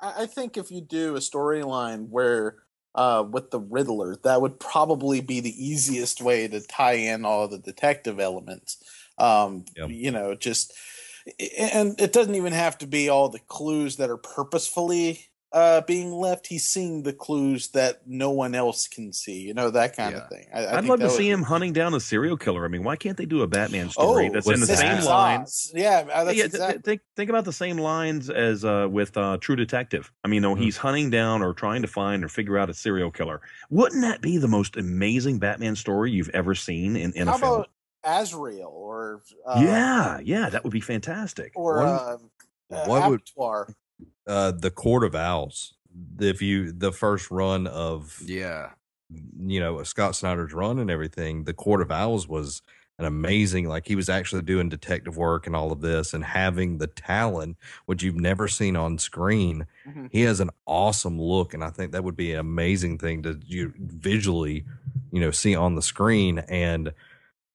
[0.00, 2.62] I I think if you do a storyline where
[2.94, 7.46] uh, with the Riddler, that would probably be the easiest way to tie in all
[7.46, 8.82] the detective elements.
[9.18, 9.90] Um, Yep.
[9.90, 10.72] You know, just
[11.58, 16.12] and it doesn't even have to be all the clues that are purposefully uh, being
[16.12, 16.46] left.
[16.46, 19.40] He's seeing the clues that no one else can see.
[19.40, 20.22] You know that kind Yeah.
[20.24, 20.46] of thing.
[20.54, 22.64] I, I I'd think love to would see be- him hunting down a serial killer.
[22.64, 24.76] I mean, why can't they do a Batman story Oh, that's in the that.
[24.78, 25.08] same Same lines?
[25.08, 25.72] lines.
[25.74, 26.72] Yeah, uh, that's yeah, exactly.
[26.74, 30.12] th- think think about the same lines as uh, with uh, True Detective.
[30.22, 30.60] I mean, you know, Mhm.
[30.60, 33.40] he's hunting down or trying to find or figure out a serial killer.
[33.70, 37.38] Wouldn't that be the most amazing Batman story you've ever seen in, in How a
[37.38, 37.52] film?
[37.54, 37.70] about
[38.04, 41.52] Azrael or uh, yeah, yeah, that would be fantastic.
[41.56, 42.16] or One- uh,
[42.70, 43.74] uh, what would- Abattoir.
[44.26, 45.74] Uh, the Court of Owls.
[46.20, 48.70] If you the first run of yeah.
[49.10, 52.62] you know Scott Snyder's run and everything, the Court of Owls was
[52.98, 53.68] an amazing.
[53.68, 57.56] Like he was actually doing detective work and all of this, and having the talent
[57.86, 59.66] which you've never seen on screen.
[59.88, 60.08] Mhm.
[60.12, 63.40] He has an awesome look, and I think that would be an amazing thing to
[63.46, 64.64] you visually,
[65.10, 66.40] you know, see on the screen.
[66.40, 66.92] And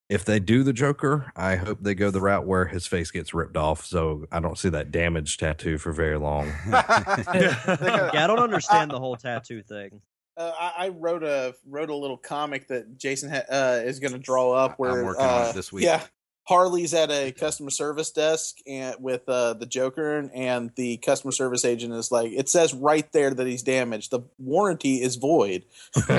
[0.10, 3.34] if they do the Joker, I hope they go the route where his face gets
[3.34, 6.48] ripped off, so I don't see that damage tattoo for very long.
[6.68, 10.02] yeah, I don't understand the whole tattoo thing.
[10.36, 14.14] Uh, I, I wrote a wrote a little comic that Jason ha- uh, is going
[14.14, 14.80] to draw up.
[14.80, 15.86] Where working on it uh, this week.
[15.86, 16.02] Yeah,
[16.46, 21.64] Harley's at a customer service desk and with uh, the Joker, and the customer service
[21.66, 24.12] agent is like, "It says right there that he's damaged.
[24.12, 25.66] The warranty is void."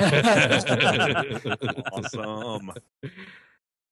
[1.91, 2.71] awesome.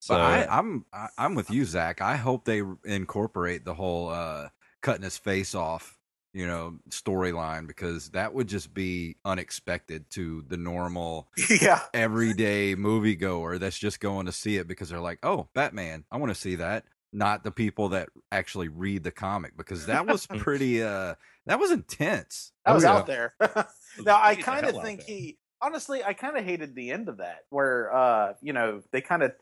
[0.08, 2.02] But I, I'm I, I'm with you, Zack.
[2.02, 4.50] I hope they incorporate the whole uh,
[4.82, 5.98] cutting his face off,
[6.34, 11.28] you know, storyline because that would just be unexpected to the normal,
[11.62, 16.18] yeah, everyday moviegoer that's just going to see it because they're like, "Oh, Batman, I
[16.18, 16.86] want to see that."
[17.16, 20.82] Not the people that actually read the comic because that was pretty.
[20.82, 22.52] uh That was intense.
[22.66, 22.94] That was yeah.
[22.94, 23.36] out there.
[24.00, 27.46] now I kind of think he honestly, I kind of hated the end of that,
[27.50, 29.34] where uh, you know, they kind of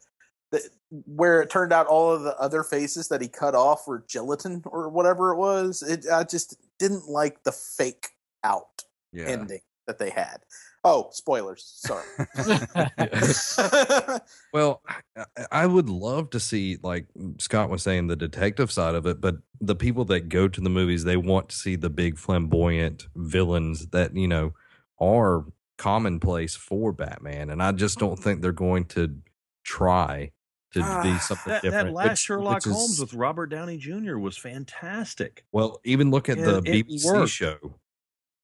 [0.52, 0.62] the,
[1.06, 4.62] where it turned out all of the other faces that he cut off were gelatin
[4.66, 5.82] or whatever it was.
[5.82, 8.10] It I just didn't like the fake
[8.44, 9.26] out Yeah.
[9.26, 10.40] ending that they had.
[10.84, 11.64] Oh, spoilers.
[11.66, 12.06] Sorry.
[14.54, 14.82] Well,
[15.16, 19.22] I- I would love to see, like Scott was saying, the detective side of it,
[19.22, 23.08] but the people that go to the movies, they want to see the big flamboyant
[23.16, 24.54] villains that, you know,
[25.00, 25.46] are
[25.78, 27.50] commonplace for Batman.
[27.50, 28.24] And I just don't mm-hmm.
[28.24, 29.16] think they're going to
[29.64, 30.32] try
[30.74, 31.88] to be Ah, something That, different.
[31.88, 34.18] that last which- Sherlock which is- Holmes with Robert Downey Jr.
[34.18, 35.44] was fantastic.
[35.52, 37.30] Well, even look at the And BBC worked.
[37.32, 37.76] show,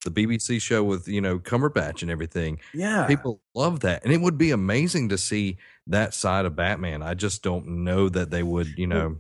[0.04, 2.60] the BBC show with, you know, Cumberbatch and everything.
[2.74, 4.04] Yeah, People love that.
[4.04, 7.02] And it would be amazing to see that side of Batman.
[7.02, 9.18] I just don't know that they would, you know.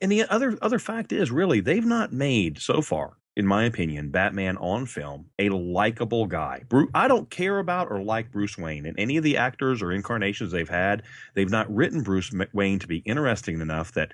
[0.00, 4.10] and the other other fact is really they've not made so far in my opinion
[4.10, 8.84] batman on film a likable guy Bru- i don't care about or like bruce wayne
[8.84, 11.02] and any of the actors or incarnations they've had
[11.34, 14.12] they've not written bruce wayne to be interesting enough that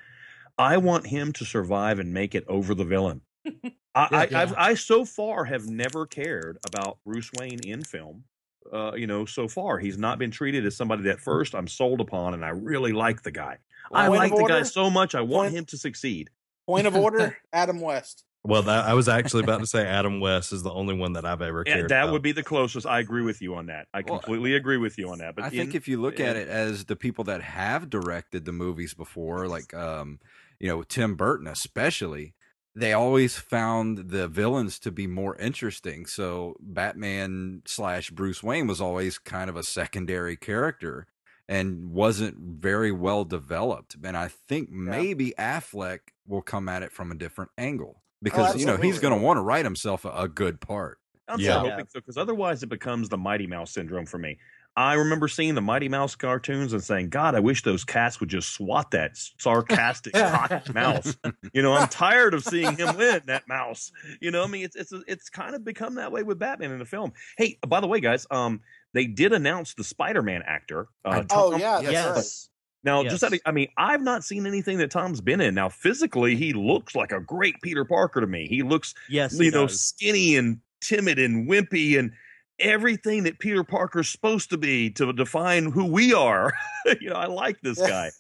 [0.59, 3.51] i want him to survive and make it over the villain I,
[3.95, 4.41] I, Yeah.
[4.41, 8.25] I've, I so far have never cared about Bruce Wayne in film.
[8.73, 12.01] Uh, you know, so far he's not been treated as somebody that first I'm sold
[12.01, 13.59] upon, and I really like the guy.
[13.93, 15.15] I like the guy so much.
[15.15, 16.31] I want Point- him to succeed.
[16.67, 18.25] Point of order, Adam West.
[18.45, 21.25] Well, that, I was actually about to say Adam West is the only one that
[21.25, 22.11] I've ever Yeah, cared that about.
[22.11, 22.87] would be the closest.
[22.87, 23.89] I agree with you on that.
[23.95, 25.35] I Well, completely agree with you on that.
[25.35, 28.53] But I think if you look at it as the people that have directed the
[28.53, 30.21] movies before, like um,
[30.61, 32.35] you know Tim Burton especially,
[32.75, 36.07] they always found the villains to be more interesting.
[36.07, 41.07] So Batman slash Bruce Wayne was always kind of a secondary character
[41.49, 43.97] and wasn't very well developed.
[44.03, 48.67] And I think maybe Affleck will come at it from a different angle because you
[48.67, 50.99] know he's going to want to write himself a, a good part.
[51.29, 51.55] I'm Yeah.
[51.63, 54.39] so hoping so because otherwise it becomes the Mighty Mouse syndrome for me.
[54.77, 58.29] I remember seeing the Mighty Mouse cartoons and saying, "God, I wish those cats would
[58.29, 60.15] just swat that sarcastic
[60.75, 61.17] mouse."
[61.53, 63.93] You know, I'm tired of seeing him win that mouse.
[64.21, 66.81] You know, I mean, it's it's it's kind of become that way with Batman in
[66.81, 67.13] the film.
[67.39, 68.61] Hey, by the way, guys, um,
[68.95, 70.89] they did announce the Spider-Man actor.
[71.05, 72.17] Uh, Oh Tom- yeah, that's yes.
[72.17, 72.54] right.
[72.85, 73.13] Now, Yes.
[73.13, 75.55] just out of, I mean, I've not seen anything that Tom's been in.
[75.55, 78.47] Now, physically, he looks like a great Peter Parker to me.
[78.47, 79.81] He looks Yes, he you know, does.
[79.81, 82.13] skinny and timid and wimpy and
[82.59, 86.53] everything that Peter Parker's supposed to be to define who we are.
[87.01, 88.11] you know, I like this guy,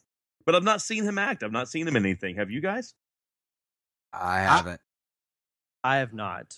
[0.46, 1.42] but I've not seen him act.
[1.42, 2.36] I've not seen him in anything.
[2.36, 2.94] Have you guys?
[4.12, 4.80] I haven't.
[5.82, 6.56] I have not.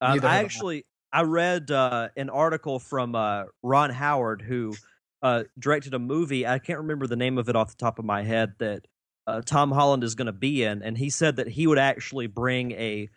[0.00, 0.36] Um, I have I.
[0.38, 4.74] actually I read uh, an article from uh, Ron Howard who
[5.22, 6.46] uh, directed a movie.
[6.46, 8.86] I can't remember the name of it off the top of my head that
[9.26, 12.26] uh, Tom Holland is going to be in, and he said that he would actually
[12.26, 13.08] bring a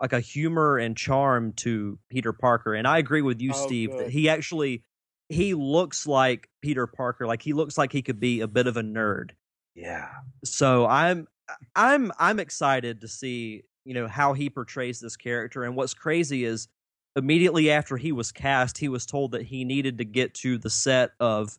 [0.00, 2.74] like a humor and charm to Peter Parker.
[2.74, 4.82] And I agree with you, Oh, Steve, that he actually
[5.28, 7.26] he looks like Peter Parker.
[7.26, 9.30] Like he looks like he could be a bit of a nerd
[9.76, 10.08] Yeah.
[10.44, 11.28] so i'm
[11.76, 16.44] i'm i'm excited to see you know how he portrays this character and what's crazy
[16.44, 16.68] is
[17.16, 20.70] immediately after he was cast he was told that he needed to get to the
[20.70, 21.58] set of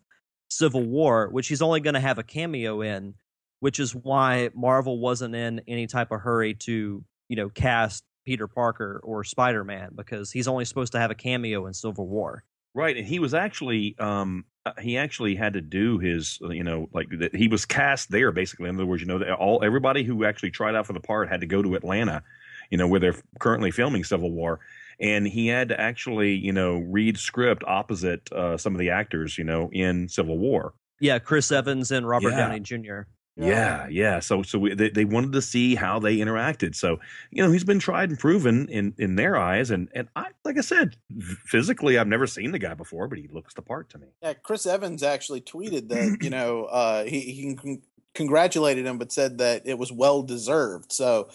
[0.50, 3.14] civil war which he's only going to have a cameo in
[3.60, 8.48] which is why marvel wasn't in any type of hurry to you know cast peter
[8.48, 12.44] parker or spider-man because he's only supposed to have a cameo in civil war.
[12.76, 16.90] Right, and he was actually um uh, he actually had to do his you know
[16.94, 18.70] like that he was cast there basically.
[18.70, 21.42] In other words you know all everybody who actually tried out for the part had
[21.42, 22.24] to go to Atlanta
[22.70, 24.60] you know where they're currently filming Civil War
[25.00, 29.38] and he had to actually you know read script opposite uh, some of the actors
[29.38, 30.74] you know in Civil War.
[31.00, 32.38] Yeah chris evans and robert Yeah.
[32.48, 33.02] downey jr
[33.36, 33.88] yeah.
[33.90, 36.76] Yeah so so we, they, they wanted to see how they interacted.
[36.76, 37.00] So
[37.32, 39.72] you know he's been tried and proven in in their eyes.
[39.72, 40.98] And and I like I said
[41.46, 44.08] physically I've never seen the guy before but he looks the part to me.
[44.22, 47.80] Yeah, Chris Evans actually tweeted that you know uh, he he
[48.14, 50.92] congratulated him, but said that it was well deserved.
[50.92, 51.30] So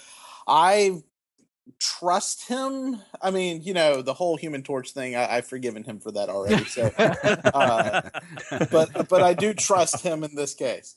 [0.46, 1.02] I
[1.80, 3.00] trust him.
[3.20, 6.28] I mean, you know, the whole Human Torch thing, I, I've forgiven him for that
[6.28, 6.64] already.
[6.64, 8.02] So, uh,
[8.70, 10.96] but but I do trust him in this case.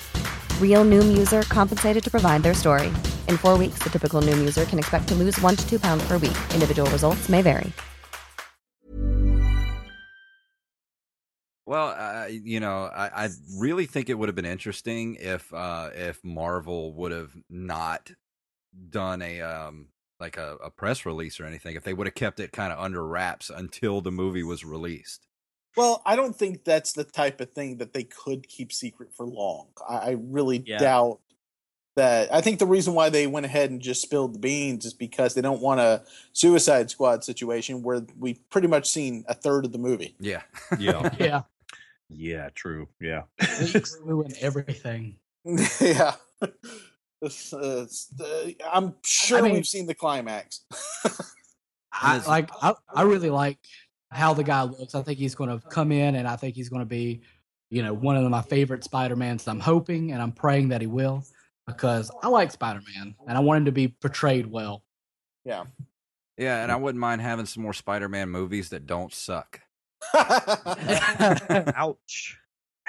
[0.61, 2.87] Real Noom user compensated to provide their story.
[3.27, 6.03] In four weeks, the typical Noom user can expect to lose one to two pounds
[6.07, 6.37] per week.
[6.55, 7.71] Individual results may vary.
[11.71, 15.91] Well, uh, you know, I, I really think it would have been interesting if uh,
[15.93, 18.11] if Marvel would have not
[18.89, 19.87] done a um,
[20.19, 21.77] like a, a press release or anything.
[21.77, 25.27] If they would have kept it kind of under wraps until the movie was released.
[25.77, 29.25] Well, I don't think that's the type of thing that they could keep secret for
[29.25, 29.67] long.
[29.87, 30.79] I, I really Yeah.
[30.79, 31.19] doubt
[31.95, 34.93] that I think the reason why they went ahead and just spilled the beans is
[34.93, 36.03] because they don't want a
[36.33, 40.15] Suicide Squad situation where we've pretty much seen a third of the movie.
[40.19, 40.41] Yeah.
[40.79, 41.09] Yeah.
[41.19, 41.41] yeah.
[42.09, 42.89] Yeah, true.
[42.99, 43.23] Yeah.
[43.61, 45.17] Leaks ruin everything.
[45.45, 46.15] yeah.
[47.21, 50.61] It's- it's- uh, I'm sure mean- we've seen the climax.
[51.93, 53.59] I, like I, I really like
[54.11, 54.95] how the guy looks.
[54.95, 57.21] I think he's going to come in, and I think he's going to be,
[57.69, 59.47] you know, one of my favorite Spider Mans.
[59.47, 61.23] I'm hoping and I'm praying that he will,
[61.65, 64.83] because I like Spider Man, and I want him to be portrayed well.
[65.45, 65.65] Yeah.
[66.37, 69.61] Yeah, and I wouldn't mind having some more Spider-Man movies that don't suck.
[70.15, 72.37] Ouch.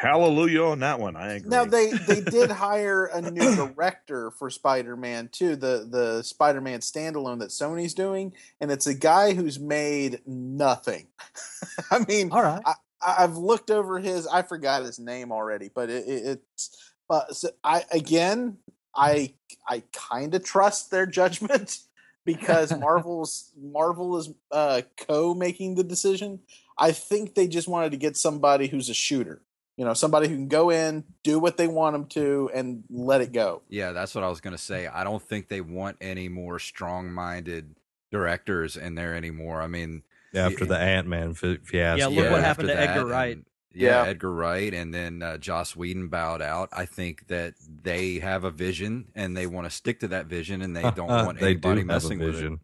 [0.02, 1.14] Hallelujah on that one.
[1.14, 1.48] I agree.
[1.48, 7.38] Now they they did hire a new director for Spider-Man too, the the Spider-Man standalone
[7.38, 11.06] that Sony's doing, and it's a guy who's made nothing.
[11.92, 14.26] I mean, all right, I, I've looked over his.
[14.26, 16.92] I forgot his name already, but it, it, it's.
[17.08, 18.56] But so I again,
[18.96, 19.34] I
[19.68, 21.78] I kind of trust their judgment
[22.24, 26.40] because Marvel's Marvel is uh, co-making the decision.
[26.76, 29.42] I think they just wanted to get somebody who's a shooter.
[29.82, 33.20] You know, somebody who can go in, do what they want them to, and let
[33.20, 33.62] it go.
[33.68, 34.86] Yeah, that's what I was going to say.
[34.86, 37.74] I don't think they want any more strong-minded
[38.12, 39.60] directors in there anymore.
[39.60, 40.04] I mean,
[40.36, 41.66] After the Ant Man fiasco.
[41.76, 43.34] Yeah, look what happened to Edgar Wright.
[43.38, 44.10] and- yeah, Yeah.
[44.10, 46.68] Edgar Wright, and then uh, Joss Whedon bowed out.
[46.72, 50.62] I think that they have a vision and they want to stick to that vision,
[50.62, 52.32] and they don't want They do anybody have a messing with it.
[52.34, 52.60] vision.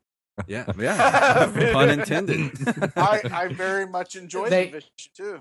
[0.47, 2.53] Yeah, yeah, pun intended.
[2.97, 5.41] I, I very much enjoy They- the vision too.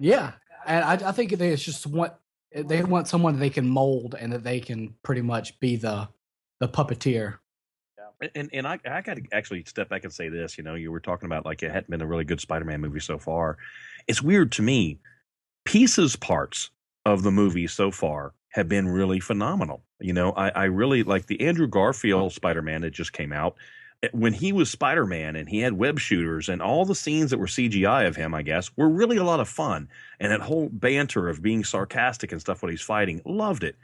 [0.00, 0.32] Yeah,
[0.66, 2.12] and I, I think they it's just want
[2.54, 6.08] they want someone they can mold and that they can pretty much be the
[6.60, 7.38] the puppeteer.
[7.98, 8.28] Yeah.
[8.34, 10.56] And and I I got to actually step back and say this.
[10.56, 13.00] You know, you were talking about like it hadn't been a really good Spider-Man movie
[13.00, 13.58] so far.
[14.06, 14.98] It's weird to me.
[15.64, 16.70] Pieces parts
[17.04, 19.82] of the movie so far have been really phenomenal.
[20.00, 23.56] You know, I I really like the Andrew Garfield Spider-Man that just came out.
[24.02, 27.38] Eh, When he was Spider-Man and he had web shooters and all the scenes that
[27.38, 29.88] were CGI of him, I guess, were really a lot of fun.
[30.20, 33.76] And that whole banter of being sarcastic and stuff when he's fighting, loved it.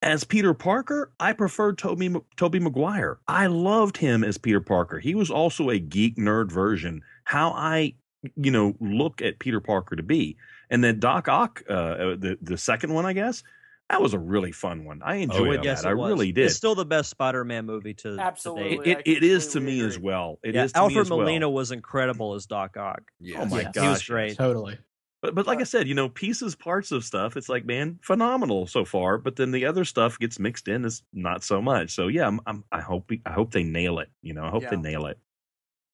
[0.00, 3.18] As Peter Parker, I preferred Tobey Tobey Maguire.
[3.26, 5.00] I loved him as Peter Parker.
[5.00, 7.02] He was also a geek nerd version.
[7.24, 7.94] How I,
[8.36, 10.36] you know, look at Peter Parker to be.
[10.70, 13.42] And then Doc Ock, uh, uh, the the second one, I guess,
[13.90, 15.00] that was a really fun one.
[15.02, 15.88] I oh, enjoyed Yes, that.
[15.88, 16.08] it I was.
[16.10, 16.46] really did.
[16.46, 18.78] It's still the best Spider-Man movie to to Absolutely.
[18.78, 18.86] date.
[18.86, 20.38] it, it, it is to me as well.
[20.42, 21.18] It is yeah, to me Alfred as well.
[21.20, 23.02] Molina was incredible as Doc Ock.
[23.20, 23.42] Yeah.
[23.42, 24.36] Oh my Yeah, gosh, he was great.
[24.36, 24.78] Totally.
[25.20, 27.36] But but like I said, you know, pieces, parts of stuff.
[27.36, 29.18] It's like, man, phenomenal so far.
[29.18, 31.90] But then the other stuff gets mixed in is not so much.
[31.90, 34.10] So yeah, I'm, I'm I hope I hope they nail it.
[34.22, 35.18] You know, I hope they nail it.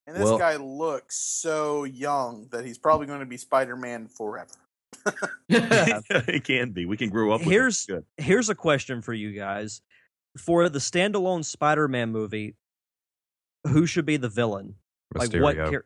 [0.07, 4.51] And this Well- guy looks so young that he's probably going to be Spider-Man forever.
[5.49, 6.87] it can be.
[6.87, 7.41] We can grow up.
[7.41, 7.93] With Here's it.
[7.93, 8.05] Good.
[8.19, 9.81] here's a question for you guys.
[10.39, 12.57] For the standalone Spider-Man movie,
[13.67, 14.75] who should be the villain?
[15.15, 15.71] Like what Mysterio.
[15.71, 15.85] char-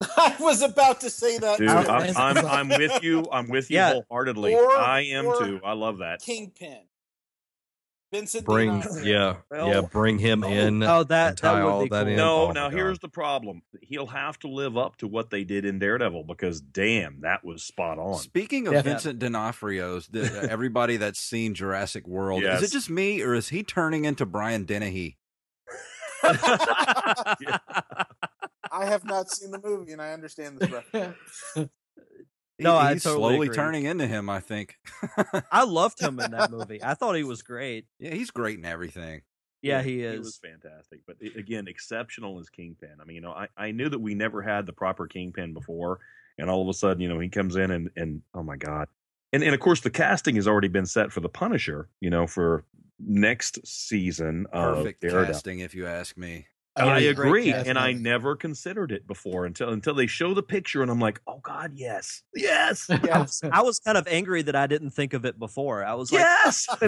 [0.18, 1.58] I was about to say that.
[1.58, 1.68] Dude.
[1.70, 3.26] I'm, I'm I'm with you.
[3.32, 3.92] I'm with you Yeah.
[3.92, 4.54] wholeheartedly.
[4.54, 5.60] Or- I am too.
[5.64, 6.20] I love that.
[6.20, 6.80] Kingpin.
[8.16, 9.04] Vincent Bring D'Onofrio.
[9.04, 9.36] yeah
[9.72, 10.82] yeah bring him in.
[10.82, 12.10] Oh, that- tie that would all be that cool.
[12.12, 12.16] in.
[12.16, 13.62] No, Oh now here's the problem.
[13.82, 17.62] He'll have to live up to what they did in Daredevil because damn, that was
[17.62, 18.18] spot on.
[18.18, 18.82] Speaking of Yeah.
[18.82, 23.48] Vincent D'Onofrio's, the, uh, everybody that's seen Jurassic World, is it just me or is
[23.50, 25.18] he turning into Brian Dennehy?
[28.72, 31.16] I have not seen the movie, and I understand this reference.
[32.58, 33.56] He- No, I he's totally slowly agree.
[33.56, 34.28] turning into him.
[34.30, 34.76] I think.
[35.52, 36.82] I loved him in that movie.
[36.82, 37.86] I thought he was great.
[37.98, 39.22] yeah, he's great in everything.
[39.62, 40.18] Yeah, he He is.
[40.20, 42.96] was fantastic, but again, exceptional as Kingpin.
[43.00, 45.98] I mean, you know, I, I knew that we never had the proper Kingpin before,
[46.38, 48.86] and all of a sudden, you know, he comes in and and oh my god,
[49.32, 52.26] and and of course the casting has already been set for the Punisher, you know,
[52.28, 52.64] for
[53.00, 55.26] next season of Perfect Daredevil.
[55.26, 56.46] casting, if you ask me.
[56.76, 60.82] I agree, great and I never considered it before until until they show the picture,
[60.82, 64.54] and I'm like, oh god, yes, yes, I was, I was kind of angry that
[64.56, 65.84] I didn't think of it before.
[65.84, 66.66] I was like, yes.
[66.80, 66.86] I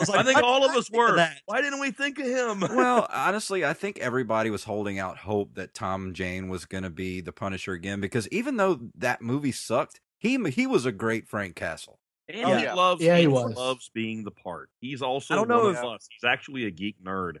[0.00, 1.16] was I think all of us were.
[1.16, 1.38] that?
[1.46, 2.60] Why didn't we think of him?
[2.60, 6.90] Well, honestly, I think everybody was holding out hope that Tom Jane was going to
[6.90, 11.28] be the Punisher again because even though that movie sucked, he he was a great
[11.28, 11.98] Frank Castle.
[12.28, 12.74] And Oh, he yeah.
[12.74, 13.56] loves Yeah, he he was.
[13.56, 14.68] loves being the part.
[14.80, 16.08] He's also I don't one know of if- us.
[16.10, 17.38] He's actually a geek nerd.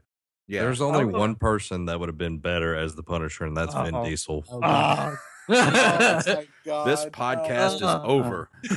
[0.50, 3.56] Yeah, There's only don't one person that would have been better as the Punisher, and
[3.56, 4.04] that's Vin Uh-oh.
[4.04, 4.44] Diesel.
[4.50, 4.60] Oh.
[4.60, 5.16] God.
[5.52, 7.10] Oh, God, this no.
[7.10, 8.48] podcast is Uh, over.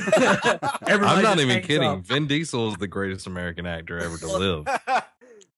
[0.88, 1.88] Everybody I'm not even kidding.
[1.88, 2.00] up.
[2.00, 4.66] Vin Diesel is the greatest American actor ever to live.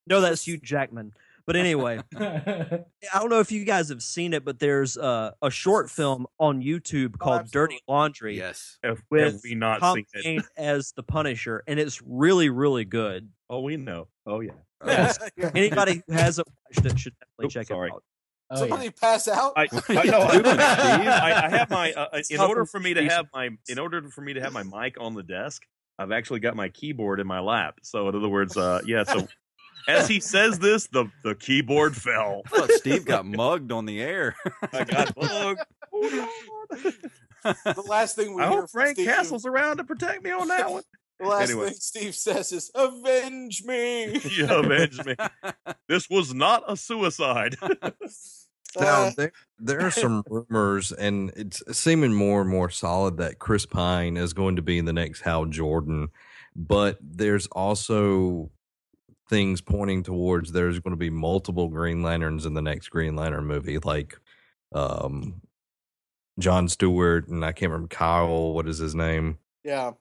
[0.06, 1.14] No, that's Hugh Jackman.
[1.46, 2.84] But anyway, I
[3.14, 6.60] don't know if you guys have seen it, but there's uh, a short film on
[6.60, 8.36] YouTube called Dirty Laundry.
[8.36, 8.78] Yes.
[8.82, 10.44] Have, With have we not Tom seen it?
[10.56, 13.28] As the Punisher, and it's really, really good.
[13.48, 14.08] Oh, we know.
[14.26, 14.52] Oh, yeah.
[14.84, 15.18] Yes.
[15.54, 17.90] Anybody who hasn't watched it should definitely Oops, check sorry.
[17.90, 18.02] it out.
[18.50, 19.52] Oh, Somebody pass out.
[19.56, 20.20] I, I know.
[20.20, 21.92] I, I, I have my.
[21.92, 24.62] Uh, in order for me to have my, in order for me to have my
[24.62, 25.62] mic on the desk,
[25.98, 27.78] I've actually got my keyboard in my lap.
[27.82, 29.04] So in other words, uh, yeah.
[29.04, 29.26] So
[29.88, 32.42] as he says this, the the keyboard fell.
[32.52, 34.34] I Steve got mugged on the air.
[34.72, 35.60] I got mugged.
[36.72, 40.48] the last thing we I hear hope Frank Steve, Castle's around to protect me on
[40.48, 40.82] that one.
[41.20, 41.66] the last Anyway.
[41.66, 45.14] thing Steve says is "Avenge me." you avenge me.
[45.88, 47.56] This was not a suicide.
[48.78, 53.38] Now Uh, there, there are some rumors, and it's seeming more and more solid that
[53.38, 56.08] Chris Pine is going to be the next Hal Jordan.
[56.54, 58.50] But there's also
[59.28, 63.44] things pointing towards there's going to be multiple Green Lanterns in the next Green Lantern
[63.44, 64.18] movie, like
[64.72, 65.42] um,
[66.38, 68.52] John Stewart and I can't remember Kyle.
[68.52, 69.38] What is his name?
[69.64, 69.92] yeah.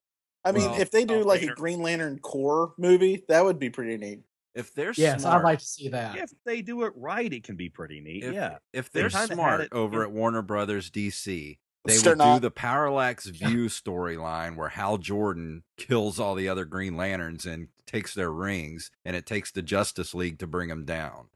[0.43, 3.57] I mean, Well, if they do Tom like a Green Lantern Corps movie, that would
[3.57, 4.19] be pretty neat.
[4.53, 6.15] If they're yes, smart, I'd like to see that.
[6.17, 8.23] if they do it right, it can be pretty neat.
[8.23, 8.57] if, yeah.
[8.71, 12.51] if They they're smart it over at Warner Brothers DC, they They're would do the
[12.51, 18.31] Parallax View storyline where Hal Jordan kills all the other Green Lanterns and takes their
[18.31, 21.27] rings, and it takes the Justice League to bring him down.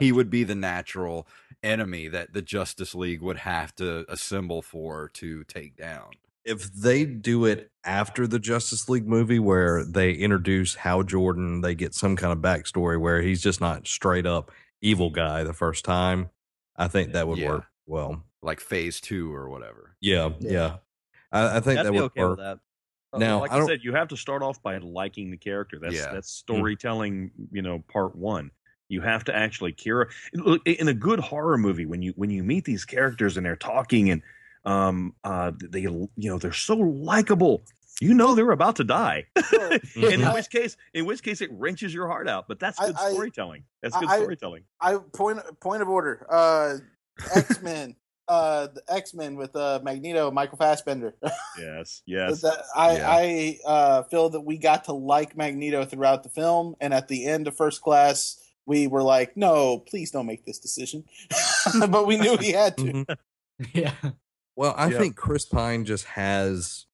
[0.00, 1.26] He would be the natural
[1.62, 6.10] enemy that the Justice League would have to assemble for to take down.
[6.44, 11.74] If they do it after the Justice League movie, where they introduce Hal Jordan, they
[11.76, 14.50] get some kind of backstory where he's just not straight up
[14.82, 16.28] evil guy the first time.
[16.76, 17.48] I think that would Yeah.
[17.50, 18.24] work well.
[18.44, 19.96] Like phase two or whatever.
[20.00, 20.76] Yeah, yeah.
[21.32, 22.38] I, I think That'd that be would okay work.
[22.38, 22.58] that.
[23.12, 25.36] Uh, Now, like I I, don't- said, you have to start off by liking the
[25.36, 25.78] character.
[25.80, 26.12] That's Yeah.
[26.12, 27.30] that's storytelling.
[27.52, 28.50] You know, part one.
[28.88, 30.10] You have to actually care.
[30.34, 33.56] Look, in a good horror movie, when you when you meet these characters and they're
[33.56, 34.22] talking and
[34.66, 37.62] um uh they you know they're so likable.
[38.00, 41.50] You know they're about to die, and in I- which case, in which case, it
[41.52, 42.46] wrenches your heart out.
[42.48, 43.64] But that's good I- storytelling.
[43.82, 44.64] That's good I- storytelling.
[44.80, 46.26] I point point of order.
[46.28, 46.78] Uh,
[47.34, 47.94] X Men.
[48.28, 51.14] Uh, the X Men with uh, Magneto, Michael Fassbender.
[51.58, 52.40] Yes, yes.
[52.42, 53.10] That- I Yeah.
[53.10, 57.26] I uh, feel that we got to like Magneto throughout the film, and at the
[57.26, 61.04] end of First Class, we were like, "No, please don't make this decision,"
[61.88, 62.84] but we knew he had to.
[62.84, 63.16] Mhm.
[63.72, 63.92] yeah.
[64.56, 65.00] Well, I Yep.
[65.00, 66.86] think Chris Pine just has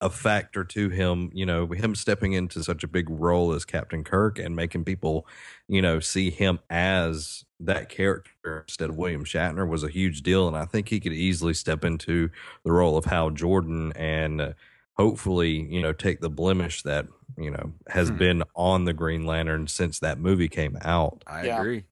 [0.00, 4.02] a factor to him, you know, him stepping into such a big role as Captain
[4.02, 5.26] Kirk and making people,
[5.68, 10.48] you know, see him as that character instead of William Shatner was a huge deal.
[10.48, 12.30] And I think he could easily step into
[12.64, 14.52] the role of Hal Jordan and uh,
[14.96, 17.06] hopefully, you know, take the blemish that,
[17.38, 18.16] you know, has Hmm.
[18.16, 21.22] been on the Green Lantern since that movie came out.
[21.26, 21.60] I Yeah.
[21.60, 21.84] agree.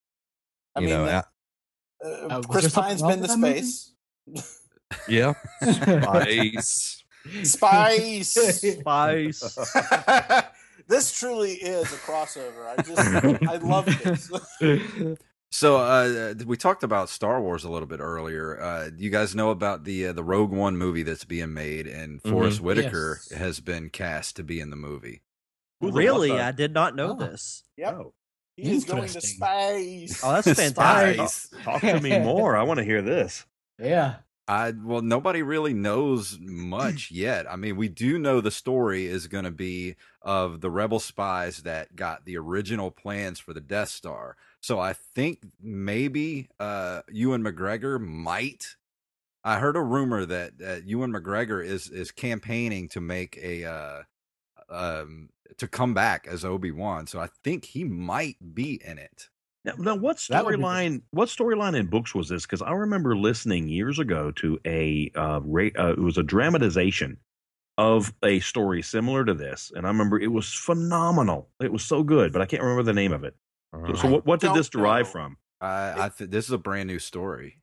[0.77, 1.27] I you mean, know, that-
[2.05, 3.93] I- uh, Chris Pine's been to with space.
[5.09, 5.35] yeah.
[5.63, 7.05] Spice.
[7.43, 8.31] Spice.
[8.31, 9.59] Spice.
[10.89, 12.67] this truly is a crossover.
[12.79, 14.31] I just, I love this.
[15.53, 18.61] So uh, we talked about Star Wars a little bit earlier.
[18.61, 22.23] Uh, you guys know about the uh, the Rogue One movie that's being made, and
[22.23, 22.65] Forest Mhm.
[22.65, 23.39] Whitaker Yes.
[23.39, 25.23] has been cast to be in the movie.
[25.81, 26.33] Who the really?
[26.39, 27.19] I did not know Oh.
[27.19, 27.65] this.
[27.77, 27.95] Yep.
[27.95, 28.15] Oh.
[28.57, 30.21] He's going to space.
[30.23, 31.63] Oh, that's fantastic.
[31.65, 32.57] Talk to me more.
[32.57, 33.45] I want to hear this.
[33.79, 34.17] yeah.
[34.47, 37.49] I well, nobody really knows much yet.
[37.49, 41.59] I mean, we do know the story is going to be of the rebel spies
[41.63, 44.37] that got the original plans for the Death Star.
[44.61, 48.77] So I think maybe uh Ewan McGregor might.
[49.43, 54.03] I heard a rumor that that Ewan McGregor is is campaigning to make a uh
[54.69, 57.07] um to come back as Obi Wan.
[57.07, 59.29] So I think he might be in it.
[59.65, 61.03] Now, now what be storyline?
[61.11, 62.45] What storyline in books was this?
[62.45, 67.19] Because I remember listening years ago to a uh, ra- uh, it was a dramatization
[67.77, 71.49] of a story similar to this, and I remember it was phenomenal.
[71.61, 73.37] It was so good, but I can't remember the name of it.
[73.73, 75.11] So, so what, what did this derive know.
[75.13, 75.37] from?
[75.61, 77.57] I I th- this is a brand new story.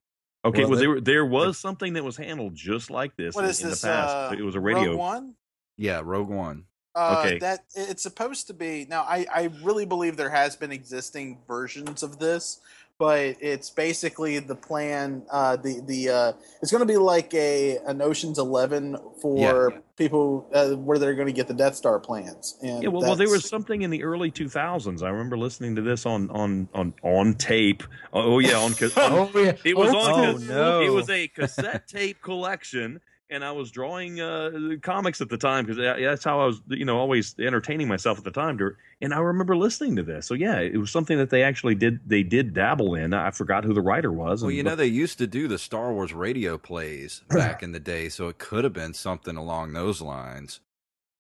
[0.45, 3.49] Okay, Well, well, there there was something that was handled just like this What in,
[3.49, 3.81] is in this?
[3.81, 4.33] the past.
[4.33, 4.95] uh, it was a Rogue radio.
[4.95, 5.35] One.
[5.77, 6.65] Yeah, Rogue One.
[6.95, 7.39] Uh, Okay.
[7.39, 8.85] That it's supposed to be.
[8.89, 12.59] Now, I I really believe there has been existing versions of this,
[12.99, 15.23] but it's basically the plan.
[15.29, 20.49] Uh, the the uh, it's going to be like a an Ocean's Eleven for people
[20.53, 22.57] uh, where they're going to get the Death Star plans.
[22.61, 25.03] And Yeah, well, well, there was something in the early 2000s.
[25.03, 27.83] I remember listening to this on on on on tape.
[28.13, 29.53] Oh yeah, on, on Oh yeah.
[29.63, 30.25] It was Old on.
[30.25, 30.81] Oh, no.
[30.81, 34.51] It was a cassette tape collection, and I was drawing uh,
[34.81, 38.23] comics at the time because that's how I was, you know, always entertaining myself at
[38.23, 38.57] the time.
[38.59, 38.71] To,
[39.01, 40.25] and I remember listening to this.
[40.27, 41.99] So yeah, it was something that they actually did.
[42.07, 43.13] They did dabble in.
[43.13, 44.41] I forgot who the writer was.
[44.41, 47.71] Well, and- you know, they used to do the Star Wars radio plays back in
[47.71, 50.59] the day, so it could have been something along those lines.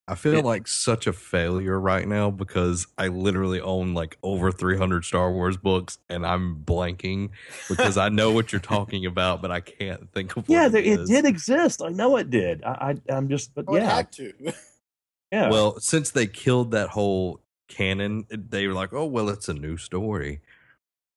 [0.09, 5.03] I feel like such a failure right now because I literally own like over 300
[5.03, 7.31] Star Wars books and I'm blanking
[7.67, 10.69] because I know what you're talking about, but I can't think of what yeah, it
[10.69, 11.09] there, it is.
[11.09, 11.81] did exist.
[11.83, 12.63] I know it did.
[12.63, 14.31] I, I I'm just, but Oh, yeah, had to.
[15.31, 15.49] yeah.
[15.49, 19.75] Well, since they killed that whole canon, they were like, oh, well, it's a new
[19.75, 20.39] story.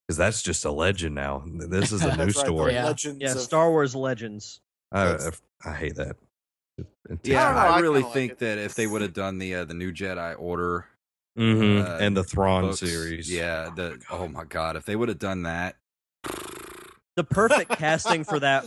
[0.05, 1.45] Because that's just a legend now.
[1.47, 2.73] This is a new That's right, story.
[2.73, 2.87] Yeah.
[2.87, 4.59] Legends Yeah, of- Star Wars Legends.
[4.91, 5.29] I, I,
[5.63, 6.17] I hate that.
[6.77, 9.01] It- it Yeah, don't know, I, I really kinda like think that if they would
[9.01, 10.85] have done the uh, the new Jedi Order
[11.37, 13.31] Mhm, uh, and the Thrawn books, series.
[13.31, 15.75] yeah, the oh my god, if they would have done that,
[17.15, 18.65] The perfect casting for that.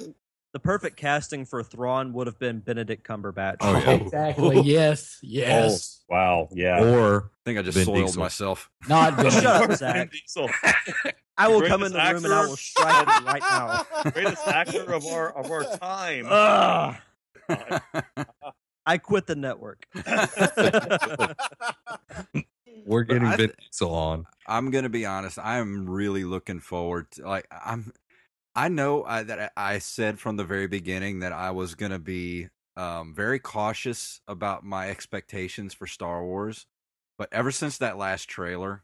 [0.52, 3.57] The perfect casting for Thrawn would have been Benedict Cumberbatch.
[3.61, 3.90] Oh, yeah.
[3.90, 4.61] Exactly.
[4.64, 5.18] Yes.
[5.20, 6.05] Yes.
[6.09, 6.48] Oh, wow.
[6.52, 6.80] Yeah.
[6.84, 8.22] Or I think I just Vin soiled Diesel.
[8.22, 8.70] myself.
[8.88, 10.11] Not Vin Shut up, Vin Zack.
[10.12, 10.48] Diesel,
[11.36, 13.86] I will come in Greatest the room and I will strike you right now.
[14.12, 16.26] greatest actor of our of our time.
[17.49, 17.82] Ugh.
[18.86, 19.86] I quit the network.
[22.84, 24.26] we're getting I Vin th- Diesel on.
[24.47, 25.38] I'm gonna be honest.
[25.38, 27.92] I am really looking forward to like I'm.
[28.55, 31.99] I know I, that I I said from the very beginning that I was gonna
[31.99, 36.66] be um, very cautious about my expectations for Star Wars,
[37.16, 38.82] but ever since that last trailer,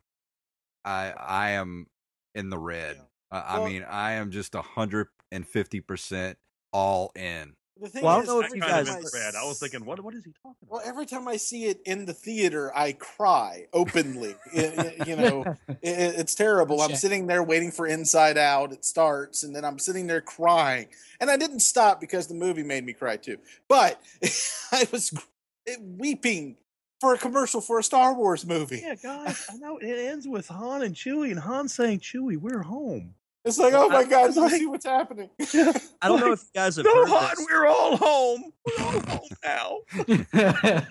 [0.85, 1.89] I I am
[2.35, 3.01] in the red.
[3.31, 6.39] Uh, I mean, I am just a hundred and fifty percent
[6.73, 7.55] all in.
[7.81, 9.59] The thing Well, I don't know if every you time guys- I s- I was
[9.59, 10.71] thinking, what what is he talking about?
[10.71, 14.35] Well, every time I see it in the theater, I cry openly.
[14.55, 16.83] I- I- you know, it, it's terrible.
[16.83, 18.73] I'm sitting there waiting for Inside Out.
[18.73, 20.89] It starts, and then I'm sitting there crying.
[21.21, 23.39] And I didn't stop because the movie made me cry too.
[23.69, 24.01] But
[24.73, 25.13] I was
[25.67, 26.57] eh, weeping
[27.01, 28.81] for a commercial for a Star Wars movie.
[28.85, 32.63] Yeah, guys, I know it ends with Han and Chewie, and Han saying, "Chewie, we're
[32.63, 33.15] home."
[33.45, 35.31] It's like, oh my I- God, it's do you like- see what's happening?
[36.03, 37.47] I don't know if you guys have No, heard Han, this.
[37.51, 38.53] we're all home.
[38.67, 39.79] We're all home now.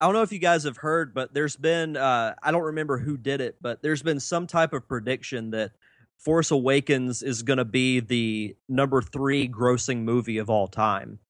[0.00, 2.98] I don't know if you guys have heard, but there's been uh, I don't remember
[2.98, 5.72] who did it, but there's been some type of prediction that
[6.18, 11.20] Force Awakens is going to be the number three grossing movie of all time.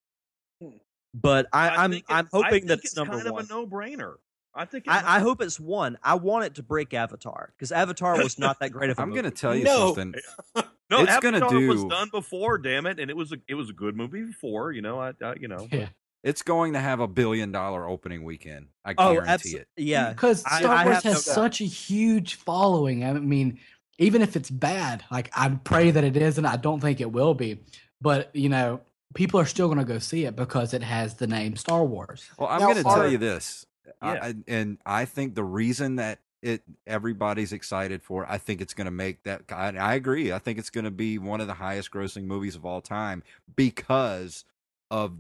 [0.62, 0.76] Hmm.
[1.12, 3.42] But I, I I'm think I'm it- I hoping think that it's number kind one.
[3.42, 4.14] of a no-brainer.
[4.55, 4.86] I think.
[4.86, 5.98] It I, I hope it's one.
[6.03, 9.12] I want it to break Avatar because Avatar was not that great of a I'm
[9.14, 9.94] gonna tell you No.
[9.94, 10.14] something.
[10.90, 12.59] no, it's gonna Avatar was done before.
[12.59, 14.72] Damn it, and it was a it was a good movie before.
[14.72, 15.66] You know, I, I you know.
[15.72, 15.88] Yeah.
[16.24, 18.66] It's going to have a billion dollar opening weekend.
[18.84, 19.68] I Oh, guarantee abso- it.
[19.76, 20.11] yeah.
[20.11, 21.34] Because Star I Wars have no has doubt.
[21.34, 23.05] such a huge following.
[23.05, 23.59] I mean,
[23.98, 27.11] even if it's bad, like I pray that it is, and I don't think it
[27.11, 27.59] will be.
[28.00, 28.82] But you know,
[29.14, 32.24] people are still going to go see it because it has the name Star Wars.
[32.38, 33.71] Well, I'm going to tell you this, I,
[34.03, 34.18] Yeah.
[34.22, 38.87] I- and I think the reason that it everybody's excited for, I think it's going
[38.87, 39.43] to make that.
[39.51, 40.33] I, I agree.
[40.33, 43.22] I think it's going to be one of the highest grossing movies of all time
[43.55, 44.45] because
[44.91, 45.16] of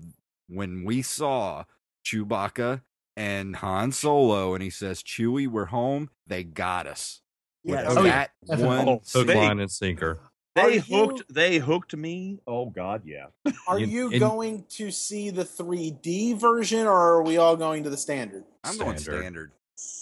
[0.48, 1.64] when we saw
[2.04, 2.82] Chewbacca
[3.16, 7.20] and Han Solo, and he says, "Chewie, we're home." They got us.
[7.64, 7.94] With Yes.
[7.96, 8.10] Oh, yeah.
[8.10, 8.76] that Definitely.
[8.76, 9.26] one Oh, Hook, scene.
[9.26, 10.18] they- line, and sinker.
[10.56, 11.22] Are They you- hooked.
[11.32, 12.38] They hooked me.
[12.46, 13.26] Oh God, yeah.
[13.66, 17.84] Are You- you and- going to see the 3D version, or are we all going
[17.84, 18.44] to the standard?
[18.64, 19.22] I'm going Standard.
[19.22, 19.52] standard.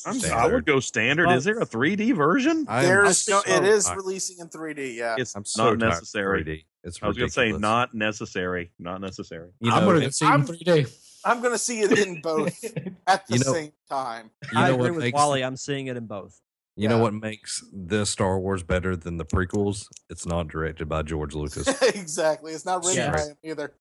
[0.04, 0.52] I'm, I Standard.
[0.54, 1.30] would go standard.
[1.30, 2.66] Is there a 3D version?
[2.68, 4.94] I am There's no, so it is tired- releasing in 3D.
[4.96, 6.44] Yeah, It's I'm so not tired necessary.
[6.44, 6.64] 3D.
[6.84, 8.72] It's I was going to say not necessary.
[8.78, 9.50] Not necessary.
[9.60, 10.96] You I'm going to see it in 3D.
[11.24, 12.62] I'm going to see it in both
[13.06, 14.30] at the You know- same time.
[14.52, 15.44] you I agree with Wally.
[15.44, 16.38] I'm seeing it in both.
[16.82, 19.86] You know what makes this Star Wars better than the prequels?
[20.08, 21.68] It's not directed by George Lucas.
[21.94, 22.52] exactly.
[22.52, 23.12] It's not written Yeah.
[23.12, 23.74] by him either.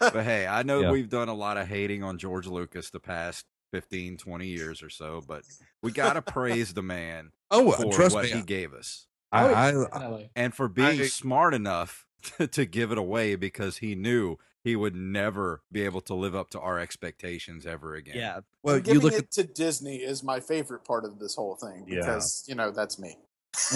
[0.00, 0.90] But hey, I know Yeah.
[0.90, 4.90] we've done a lot of hating on George Lucas the past 15, 20 years or
[4.90, 5.42] so, but
[5.82, 9.72] we got to praise the man Oh, for trust what me, he gave us I,
[9.72, 12.06] Oh, I, and for being I- smart enough
[12.38, 14.36] to, to give it away because he knew
[14.66, 18.16] he would never be able to live up to our expectations ever again.
[18.16, 18.40] Yeah.
[18.64, 21.36] well, And you giving look it at to Disney is my favorite part of this
[21.36, 22.00] whole thing Yeah.
[22.00, 23.16] because you know that's me.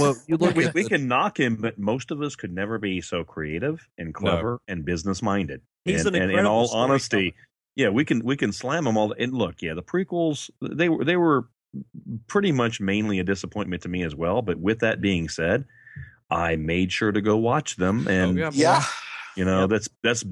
[0.01, 3.01] well, you look we, we can knock him, but most of us could never be
[3.01, 5.61] so creative and clever and business minded.
[5.84, 6.91] He's and, an and in all storyteller.
[6.91, 7.34] honesty,
[7.76, 9.14] yeah, we can we can slam them all.
[9.16, 11.47] And look, yeah, the prequels they were they were
[12.26, 14.43] pretty much mainly a disappointment to me as well.
[14.43, 15.66] But with that being said,
[16.32, 18.84] I made sure to go watch them, oh, and yeah, Yeah,
[19.36, 20.24] you know that's that's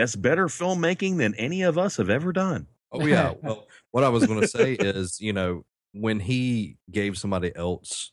[0.00, 2.66] that's better filmmaking than any of us have ever done.
[2.90, 3.34] Oh yeah.
[3.42, 8.12] Well, what I was going to say is, you know, when he gave somebody else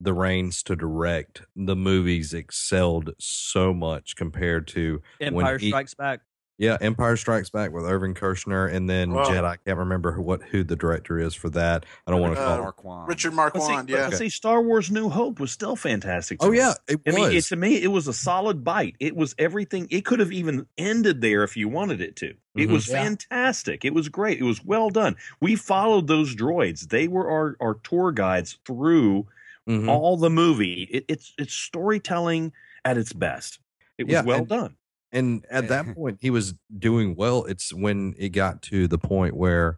[0.00, 5.94] the reins to direct, the movies excelled so much compared to when Empire he- Strikes
[5.94, 6.20] Back.
[6.58, 9.24] Yeah, Empire Strikes Back with Irvin Kershner, and then Oh.
[9.24, 9.42] Jedi.
[9.42, 11.84] I can't remember who, what who the director is for that.
[12.06, 12.62] I don't want to Uh, call.
[12.62, 13.08] Marquand.
[13.08, 14.10] Richard But see, Marquand, but yeah.
[14.10, 16.38] see, Star Wars: New Hope was still fantastic.
[16.38, 16.58] to Oh me.
[16.58, 18.94] yeah, it I mean, it, to me, it was a solid bite.
[19.00, 19.88] It was everything.
[19.90, 22.34] It could have even ended there if you wanted it to.
[22.54, 22.72] It Mhm.
[22.72, 23.02] was Yeah.
[23.02, 23.84] fantastic.
[23.84, 24.38] It was great.
[24.38, 25.16] It was well done.
[25.40, 26.90] We followed those droids.
[26.90, 29.26] They were our, our tour guides through
[29.68, 29.88] Mhm.
[29.88, 30.86] all the movie.
[30.92, 32.52] It, it's it's storytelling
[32.84, 33.58] at its best.
[33.98, 34.76] It was Yeah, well and- done.
[35.12, 37.44] And at that point, he was doing well.
[37.44, 39.76] It's when it got to the point where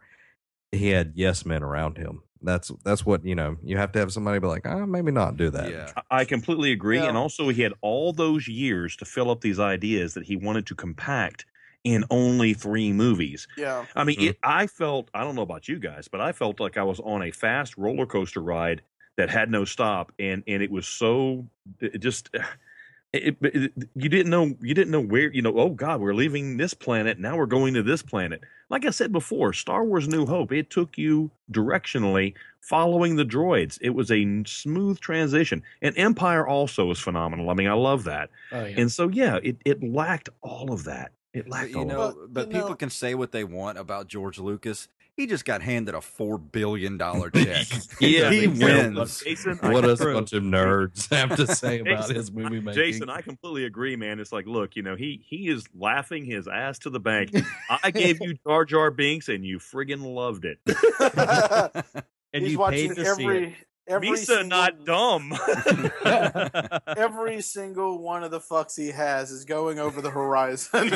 [0.72, 2.22] he had yes men around him.
[2.42, 3.56] That's that's what you know.
[3.62, 5.70] You have to have somebody be like, oh, maybe not do that.
[5.70, 5.90] Yeah.
[6.10, 6.98] I I completely agree.
[6.98, 7.08] Yeah.
[7.08, 10.66] And also, he had all those years to fill up these ideas that he wanted
[10.66, 11.46] to compact
[11.84, 13.46] in only three movies.
[13.58, 13.84] Yeah.
[13.94, 14.28] I mean, Mhm.
[14.30, 16.98] it, I felt, I don't know about you guys, but I felt like I was
[17.00, 18.80] on a fast roller coaster ride
[19.18, 20.10] that had no stop.
[20.18, 21.46] And, and it was so,
[21.80, 22.30] it just,
[23.14, 26.14] it, it, it- you didn't know, you didn't know where, you know, oh God, we're
[26.14, 27.18] leaving this planet.
[27.18, 28.40] Now we're going to this planet.
[28.70, 33.78] Like I said before, Star Wars New Hope, it took you directionally following the droids.
[33.82, 35.62] It was a smooth transition.
[35.82, 37.50] And Empire also is phenomenal.
[37.50, 38.30] I mean, I love that.
[38.52, 38.80] Oh yeah.
[38.80, 41.12] And so, yeah, it, it lacked all of that.
[41.34, 43.78] It lacked you all know, of but you people know- can say what they want
[43.78, 44.88] about George Lucas.
[45.16, 47.66] He just got handed a four billion dollar check.
[48.00, 49.22] Yeah, he wins.
[49.22, 52.82] Jason, What does a bunch of nerds have to say about Jason- his movie making?
[52.82, 54.18] Jason, I completely agree, man.
[54.18, 57.30] It's like, look, you know, he he is laughing his ass to the bank.
[57.82, 60.58] I gave you Jar Jar Binks, and you friggin' loved it.
[62.32, 63.52] And He's you watching paid to see it.
[63.86, 65.32] Every every Misa single, not dumb.
[66.96, 70.90] every single one of the fucks he has is going over the horizon.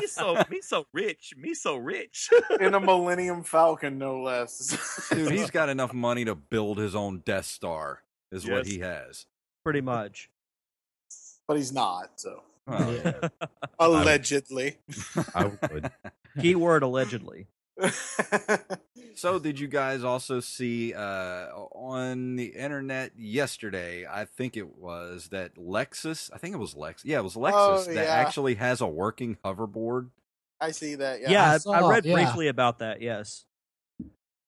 [0.00, 2.30] me so me so rich, me so rich.
[2.60, 5.08] in a Millennium Falcon, no less.
[5.10, 8.02] Dude, he's got enough money to build his own Death Star.
[8.32, 9.26] Is what he has.
[9.64, 10.30] Pretty much.
[11.46, 12.10] but he's not.
[12.16, 13.28] So Well, Yeah.
[13.78, 14.78] allegedly.
[15.34, 15.90] I would.
[16.40, 17.46] Keyword allegedly.
[19.14, 24.04] So, did you guys also see uh, on the internet yesterday?
[24.06, 26.30] I think it was that Lexus.
[26.34, 27.02] I think it was Lex.
[27.02, 28.02] Yeah, it was Lexus Oh, that yeah.
[28.02, 30.10] actually has a working hoverboard.
[30.60, 31.22] I see that.
[31.22, 31.30] Yeah.
[31.30, 32.12] Yeah, I I, I read yeah.
[32.12, 33.00] briefly about that.
[33.00, 33.46] Yes.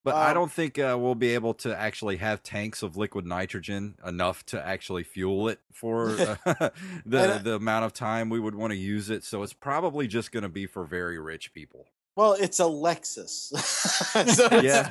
[0.05, 3.26] But I Um, don't think uh, we'll be able to actually have tanks of liquid
[3.26, 6.11] nitrogen enough to actually fuel it for
[6.45, 6.70] uh,
[7.07, 9.24] the And- the amount of time we would want to use it.
[9.24, 11.87] So it's probably just going to be for very rich people.
[12.18, 13.56] Well, it's a Lexus.
[14.34, 14.90] so it's- Yeah.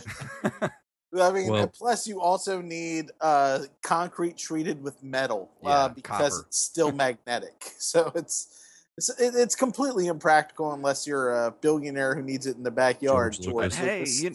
[1.22, 6.34] I mean, Well- plus you also need uh, concrete treated with metal Yeah, uh, because
[6.34, 6.46] copper.
[6.48, 7.74] it's still magnetic.
[7.80, 8.54] So it's
[8.98, 13.34] it's it's completely impractical unless you're a billionaire who needs it in the backyard.
[13.34, 14.34] George George hey, you,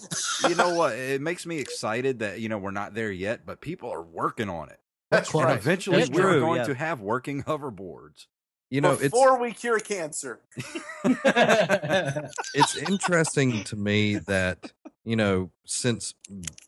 [0.49, 0.93] you know what?
[0.93, 4.49] It makes me excited that you know we're not there yet, but people are working
[4.51, 4.78] on it.
[5.11, 5.40] that's Right.
[5.40, 5.59] And right.
[5.59, 6.66] eventually, That's we're true, going yeah.
[6.66, 8.26] to have working hoverboards.
[8.73, 10.41] You know, it's Before we cure cancer.
[11.05, 14.73] it's interesting to me that
[15.05, 16.14] you know since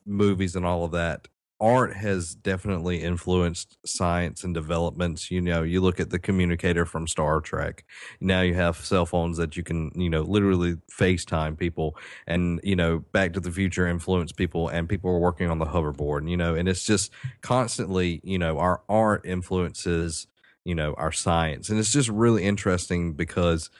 [0.05, 1.28] movies and all of that
[1.62, 7.07] art has definitely influenced science and developments you know you look at the communicator from
[7.07, 7.84] star trek
[8.20, 11.96] now you have cell phones that you can you know literally facetime people
[12.26, 15.64] and you know back to the future influence people and people are working on the
[15.64, 20.26] hoverboard you know and it's just constantly you know our art influences
[20.64, 23.70] you know our science and it's just really interesting because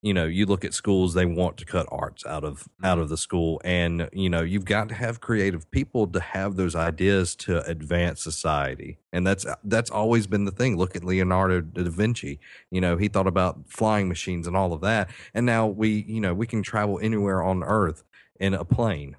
[0.00, 3.08] you know you look at schools they want to cut arts out of out of
[3.08, 7.36] the school and you know you've got to have creative people to have those ideas
[7.36, 10.76] to advance society and that's that's always been the thing.
[10.76, 14.80] Look at leonardo da vinci you know he thought about flying machines and all of
[14.80, 18.02] that and now we you know we can travel anywhere on earth
[18.40, 19.16] in a plane.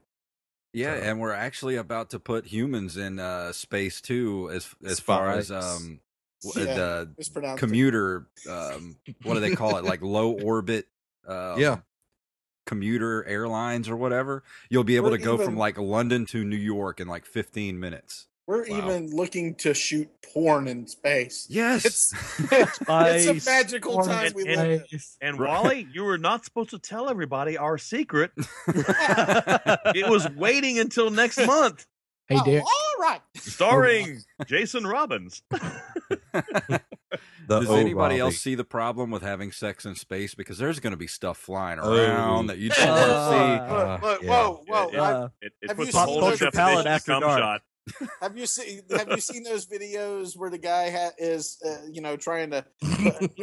[0.73, 4.99] Yeah, So- and we're actually about to put humans in uh, space too, as as
[4.99, 5.99] far as um
[6.55, 6.63] Yeah,
[7.15, 10.87] the commuter um what do they call it like low orbit
[11.27, 11.77] um, Yeah.
[12.65, 16.55] commuter airlines or whatever you'll be able We're to go from like london to new
[16.55, 18.77] york in like 15 minutes We're Wow.
[18.77, 21.47] even looking to shoot porn in space.
[21.49, 21.85] yes
[22.39, 24.99] It's, it's a magical porn, time and- we and- live in.
[25.21, 28.31] And Wally, you were not supposed to tell everybody our secret.
[28.67, 31.85] it was waiting until next month.
[32.27, 32.63] Hey, Oh, Derek.
[32.65, 33.21] all right.
[33.35, 35.41] Starring Jason Robbins.
[36.33, 36.79] the
[37.47, 40.91] does old anybody else see the problem with having sex in space because there's going
[40.91, 41.93] to be stuff flying Oh.
[41.95, 44.29] around that you just Uh, don't see Uh, Look, look, yeah.
[44.29, 44.87] Whoa, whoa!
[44.87, 46.87] It- it- Uh, It, it Have puts you a seen whole those new Culture definition
[46.87, 47.39] after dark.
[47.39, 47.61] shot.
[48.21, 52.01] Have you seen Have you seen those videos where the guy ha- is, uh, you
[52.01, 52.65] know, trying to,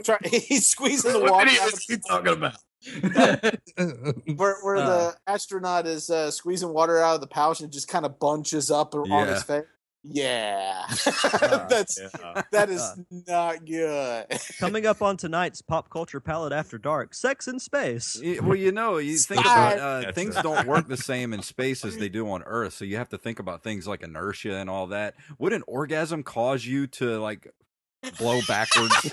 [0.02, 2.56] try, he's squeezing the water, out of, talking about?
[4.36, 4.86] where where Uh.
[4.86, 8.18] the astronaut is uh, squeezing water out of the pouch and it just kind of
[8.18, 9.64] bunches up on his face.
[10.02, 12.42] Yeah, Uh, that's yeah.
[12.52, 12.94] that is Uh.
[13.28, 14.26] not good.
[14.58, 18.18] Coming up on tonight's Pop Culture Palate After Dark, Sex in Space.
[18.22, 19.74] Y- Well, you know, you think Stop.
[19.74, 20.42] about uh, things right.
[20.42, 23.18] don't work the same in space as they do on Earth, so you have to
[23.18, 25.16] think about things like inertia and all that.
[25.38, 27.52] Would an orgasm cause you to like
[28.18, 29.10] blow backwards?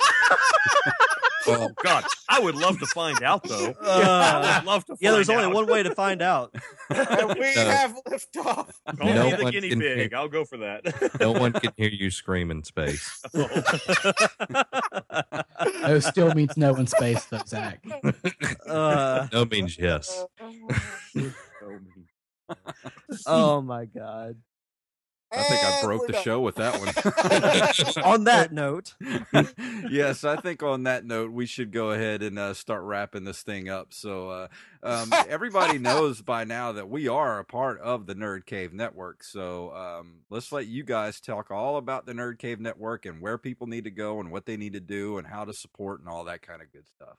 [1.47, 3.73] Oh God, I would love to find out though.
[3.81, 4.95] Uh, I would love to.
[4.99, 5.55] yeah, there's find only out.
[5.55, 6.53] one way to find out.
[6.89, 7.65] And we No.
[7.65, 8.71] have liftoff.
[8.97, 10.11] Call No me the guinea pig.
[10.11, 11.19] hear- I'll go for that.
[11.19, 13.21] No one can hear you scream in space.
[15.83, 17.83] No still means no in space, though, Zack.
[18.67, 20.25] Uh, No means yes.
[23.25, 24.37] oh my god.
[25.37, 26.23] I think I broke the done.
[26.23, 28.03] show with that one.
[28.05, 28.95] on that note,
[29.89, 33.43] yes, I think on that note, we should go ahead and uh, start wrapping this
[33.43, 33.93] thing up.
[33.93, 34.47] So, uh,
[34.83, 39.23] um, everybody knows by now that we are a part of the Nerd Cave Network.
[39.23, 43.37] So, um, let's let you guys talk all about the Nerd Cave Network and where
[43.37, 46.09] people need to go and what they need to do and how to support and
[46.09, 47.17] all that kind of good stuff.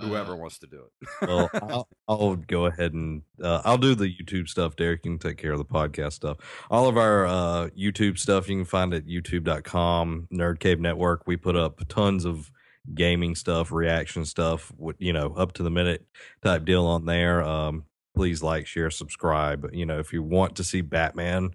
[0.00, 1.28] Whoever wants to do it.
[1.28, 4.76] well, I'll, I'll go ahead and uh, I'll do the YouTube stuff.
[4.76, 6.38] Derek, you can take care of the podcast stuff.
[6.70, 11.26] All of our uh, YouTube stuff you can find at youtube.com, Nerd Cave Network.
[11.26, 12.50] We put up tons of
[12.94, 16.06] gaming stuff, reaction stuff, you know, up to the minute
[16.42, 17.42] type deal on there.
[17.42, 17.84] Um,
[18.14, 19.68] please like, share, subscribe.
[19.72, 21.50] You know, if you want to see Batman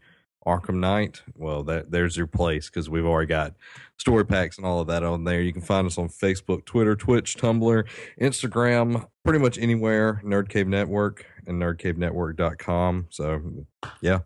[0.48, 3.56] Arkham Knight, well, that there's your place because we've already got
[3.98, 5.42] story packs and all of that on there.
[5.42, 7.84] You can find us on Facebook, Twitter, Twitch, Tumblr,
[8.22, 10.22] Instagram, pretty much anywhere.
[10.24, 13.08] Nerd Cave Network and nerdcavenetwork.com.
[13.10, 13.42] So,
[14.02, 14.20] yeah.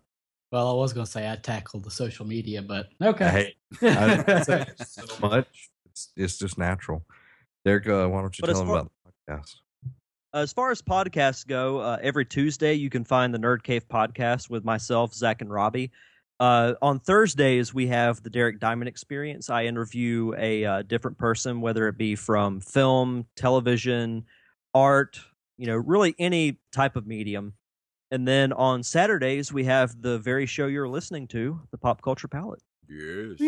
[0.52, 3.54] Well, I was going to say I tackled the social media, but okay.
[3.80, 5.70] Hey, I don't say so much.
[5.86, 7.04] It's, it's just natural.
[7.64, 8.92] Derek, uh, why don't you But tell as them far- about
[9.26, 9.54] the podcast?
[10.34, 14.50] as far as podcasts go, uh, every Tuesday you can find the Nerd Cave podcast
[14.50, 15.90] with myself, Zack, and Robbie.
[16.40, 19.50] Uh, on Thursdays, we have the Derek Diamond Experience.
[19.50, 24.24] I interview a uh, different person, whether it be from film, television,
[24.72, 25.20] art,
[25.58, 27.52] you know, really any type of medium.
[28.10, 32.26] And then on Saturdays, we have the very show you're listening to, the Pop Culture
[32.26, 32.62] Palate.
[32.88, 33.38] Yes.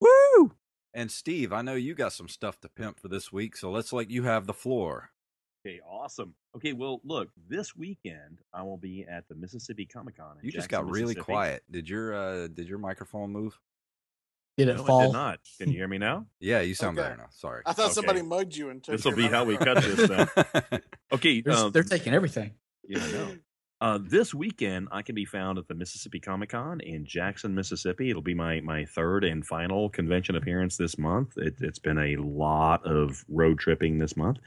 [0.00, 0.52] Woo!
[0.92, 3.92] And Steve, I know you got some stuff to pimp for this week, so let's
[3.92, 5.10] let you have the floor.
[5.66, 6.34] Okay, awesome.
[6.54, 10.36] Okay, well, look, this weekend I will be at the Mississippi Comic Con.
[10.42, 11.62] You just got really quiet.
[11.70, 13.58] Did your uh did your microphone move?
[14.58, 15.40] Did it No, it did not.
[15.58, 16.26] Can you hear me now?
[16.40, 17.08] Yeah, you sound Okay.
[17.08, 17.28] better now.
[17.30, 17.62] Sorry.
[17.64, 17.94] I thought Okay.
[17.94, 20.06] somebody mugged you and took This will be how we cut this.
[20.06, 20.28] Then.
[21.12, 22.54] Okay, They're, um, they're taking everything.
[22.88, 23.36] Yeah, I know.
[23.80, 28.08] Uh, this weekend, I can be found at the Mississippi Comic Con in Jackson, Mississippi.
[28.08, 31.36] It'll be my my third and final convention appearance this month.
[31.36, 34.38] It, it's been a lot of road tripping this month.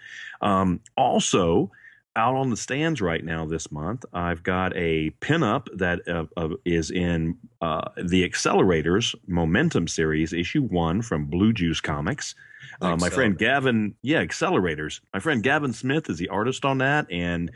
[0.42, 1.72] Um, also,
[2.18, 6.56] out on the stands right now this month, I've got a pinup that uh, uh,
[6.66, 12.34] is in uh, the Accelerators Momentum series, issue one from Blue Juice Comics.
[12.82, 15.00] Uh, my friend Gavin, yeah, Accelerators.
[15.14, 17.52] My friend Gavin Smith is the artist on that, and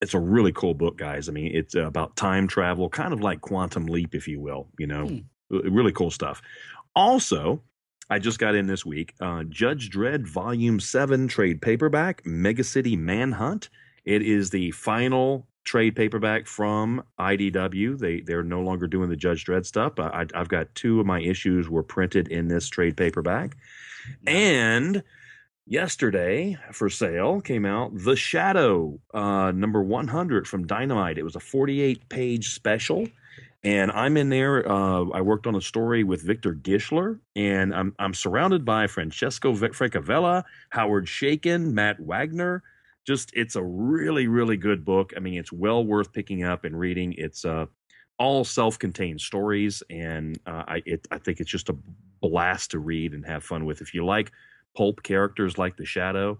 [0.00, 1.28] it's a really cool book, guys.
[1.28, 4.68] I mean, it's about time travel, kind of like Quantum Leap, if you will.
[4.78, 5.20] You know,
[5.50, 6.40] really cool stuff.
[6.96, 7.62] Also,
[8.08, 12.96] I just got in this week uh, Judge Dredd Volume 7 trade paperback, Mega City
[12.96, 13.68] Manhunt.
[14.04, 17.98] It is the final trade paperback from IDW.
[17.98, 19.92] They, they're no longer doing the Judge Dredd stuff.
[19.98, 23.56] I, I've got two of my issues were printed in this trade paperback.
[24.26, 25.04] And
[25.66, 31.18] yesterday for sale came out The Shadow, uh, number 100 from Dynamite.
[31.18, 33.06] It was a 48 page special.
[33.62, 34.66] And I'm in there.
[34.66, 39.52] Uh, I worked on a story with Victor Gischler, and I'm I'm surrounded by Francesco
[39.52, 42.62] Francavilla, Howard Chaykin, Matt Wagner.
[43.06, 45.12] Just it's a really really good book.
[45.14, 47.12] I mean, it's well worth picking up and reading.
[47.18, 47.66] It's uh,
[48.18, 51.76] all self-contained stories, and uh, I it, I think it's just a
[52.22, 53.82] blast to read and have fun with.
[53.82, 54.32] If you like
[54.76, 56.38] pulp characters like the Shadow,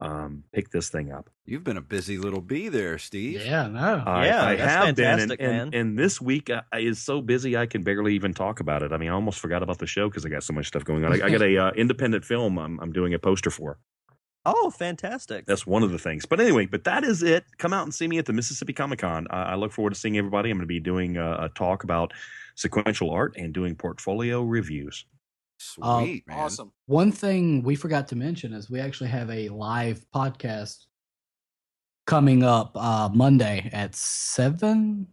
[0.00, 1.28] um, pick this thing up.
[1.44, 3.44] You've been a busy little bee there, Steve.
[3.44, 4.02] Yeah, no.
[4.06, 7.20] I, Yeah, I that's have been, and, fantastic, and, and this week uh, is so
[7.20, 8.92] busy I can barely even talk about it.
[8.92, 11.04] I mean, I almost forgot about the show because I got so much stuff going
[11.04, 11.12] on.
[11.12, 13.78] I, I got a uh, independent film I'm, I'm doing a poster for.
[14.44, 15.46] Oh, fantastic.
[15.46, 16.24] That's one of the things.
[16.24, 17.44] But anyway, but that is it.
[17.58, 19.26] Come out and see me at the Mississippi Comic Con.
[19.30, 20.50] I, I look forward to seeing everybody.
[20.50, 22.12] I'm going to be doing a, a talk about
[22.54, 25.04] sequential art and doing portfolio reviews.
[25.80, 26.22] Uh, man.
[26.30, 26.72] Awesome.
[26.86, 30.86] One thing we forgot to mention is we actually have a live podcast
[32.06, 35.06] coming up uh, Monday at seven.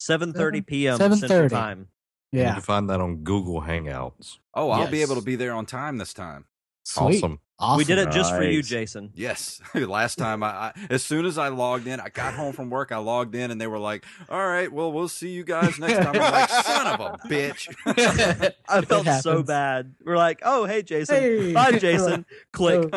[0.00, 0.96] 7:30 p.m.
[0.98, 1.50] Central 7:30.
[1.50, 1.88] Time.
[2.32, 4.38] You Yeah, can find that on Google Hangouts.
[4.54, 6.44] Oh, I'll be able to be there on time this time.
[6.86, 7.16] Sweet.
[7.16, 7.40] Awesome.
[7.78, 9.10] We did it just for you, Jason.
[9.16, 9.60] Yes.
[9.74, 12.92] Last time I, I, as soon as I logged in, I got home from work,
[12.92, 15.96] I logged in and they were like, all right, well, we'll see you guys next
[15.96, 16.14] time.
[16.14, 18.52] I'm like, son of a bitch.
[18.68, 19.96] I felt so bad.
[20.04, 21.16] We're like, oh, hey, Jason.
[21.16, 21.52] Hey.
[21.52, 22.24] Bye, Jason.
[22.52, 22.88] Click.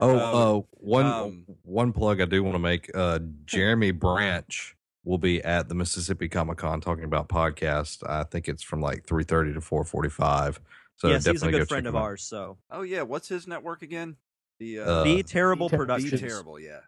[0.00, 2.90] Oh, Um, uh, one um, one plug I do want to make.
[2.94, 8.06] Uh, Jeremy Branch will be at the Mississippi Comic Con talking about podcast.
[8.06, 10.60] I think it's from like three thirty to four forty five.
[10.98, 12.22] So yes, he's a good friend of ours.
[12.22, 13.02] So oh, yeah.
[13.02, 14.16] What's his network again?
[14.58, 16.20] The, uh, Uh, Be Terrible Be Ter- Be Productions.
[16.20, 16.80] terrible, yeah.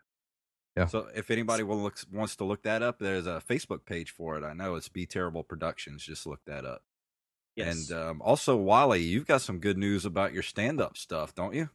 [0.77, 0.87] Yeah.
[0.87, 4.37] So if anybody will look, wants to look that up, there's a Facebook page for
[4.37, 4.45] it.
[4.45, 6.05] I know it's Be Terrible Productions.
[6.05, 6.83] Just look that up.
[7.57, 7.91] Yes.
[7.91, 11.71] And um, also, Wally, you've got some good news about your stand-up stuff, don't you?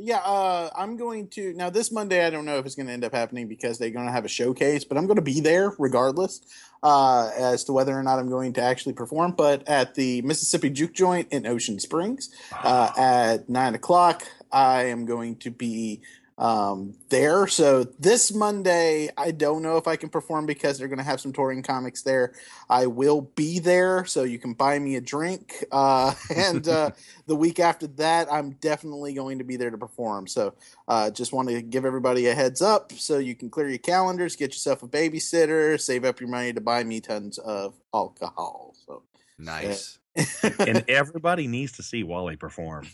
[0.00, 2.24] Yeah, uh, I'm going to now this Monday.
[2.24, 4.24] I don't know if it's going to end up happening because they're going to have
[4.24, 6.40] a showcase, but I'm going to be there regardless
[6.84, 9.32] uh, as to whether or not I'm going to actually perform.
[9.32, 14.22] But at the Mississippi Juke Joint in Ocean Springs uh, at nine o'clock,
[14.52, 16.02] I am going to be
[16.38, 17.46] um, there.
[17.46, 21.20] So this Monday, I don't know if I can perform because they're going to have
[21.20, 22.32] some touring comics there.
[22.70, 25.64] I will be there, so you can buy me a drink.
[25.70, 26.92] Uh, and uh,
[27.26, 30.26] the week after that, I'm definitely going to be there to perform.
[30.28, 30.54] So
[30.86, 34.36] uh, just want to give everybody a heads up so you can clear your calendars,
[34.36, 38.74] get yourself a babysitter, save up your money to buy me tons of alcohol.
[38.86, 39.02] So
[39.38, 39.98] Nice.
[40.58, 42.88] and everybody needs to see Wally perform.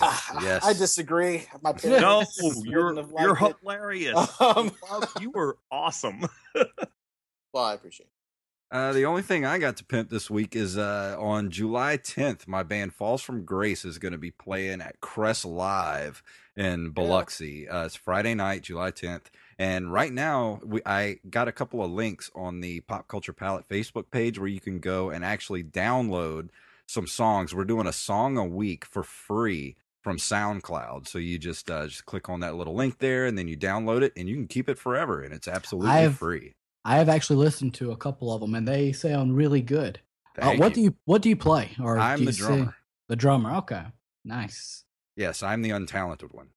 [0.42, 0.64] Yes.
[0.64, 1.44] I disagree.
[1.62, 2.24] My No,
[2.64, 3.56] you're you're it.
[3.62, 4.40] hilarious.
[4.40, 4.72] Um,
[5.20, 6.26] you were awesome.
[7.52, 8.06] well, I appreciate.
[8.06, 8.10] it.
[8.70, 12.48] Uh, the only thing I got to pimp this week is uh, on July 10th,
[12.48, 16.24] my band Falls from Grace is going to be playing at Crest Live
[16.56, 17.68] in Biloxi.
[17.68, 19.26] Uh, it's Friday night, July 10th.
[19.60, 23.68] And right now, we, I got a couple of links on the Pop Culture Palate
[23.68, 26.48] Facebook page where you can go and actually download
[26.86, 27.54] some songs.
[27.54, 31.08] We're doing a song a week for free from SoundCloud.
[31.08, 34.02] So you just uh, just click on that little link there, and then you download
[34.02, 36.52] it, and you can keep it forever, and it's absolutely I've- free.
[36.84, 40.00] I have actually listened to a couple of them, and they sound really good.
[40.38, 40.74] Uh, what you.
[40.74, 41.70] do you What do you play?
[41.82, 42.46] Or I'm the you sing?
[42.56, 42.76] drummer.
[43.08, 43.54] The drummer.
[43.56, 43.82] Okay,
[44.24, 44.84] nice.
[45.16, 46.48] Yes, I'm the untalented one.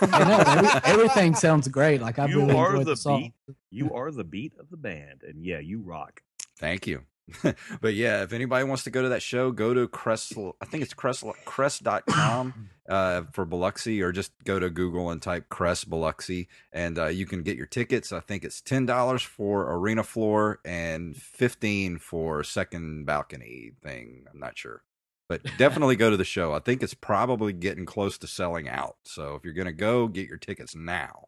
[0.00, 2.00] I know every, everything sounds great.
[2.00, 3.20] Like I you really are enjoyed the the song.
[3.46, 3.56] beat.
[3.70, 6.22] You are the beat of the band, and yeah, you rock.
[6.58, 7.02] Thank you.
[7.80, 10.32] but yeah, if anybody wants to go to that show, go to Crest.
[10.60, 15.48] I think it's Crest Crest.com uh, for Biloxi, or just go to Google and type
[15.48, 18.12] Crest Biloxi, and uh, you can get your tickets.
[18.12, 24.24] I think it's ten dollars for arena floor and fifteen for second balcony thing.
[24.32, 24.82] I'm not sure,
[25.28, 26.52] but definitely go to the show.
[26.52, 28.96] I think it's probably getting close to selling out.
[29.04, 31.26] So if you're gonna go, get your tickets now.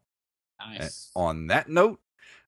[0.59, 1.11] Nice.
[1.15, 1.99] On that note,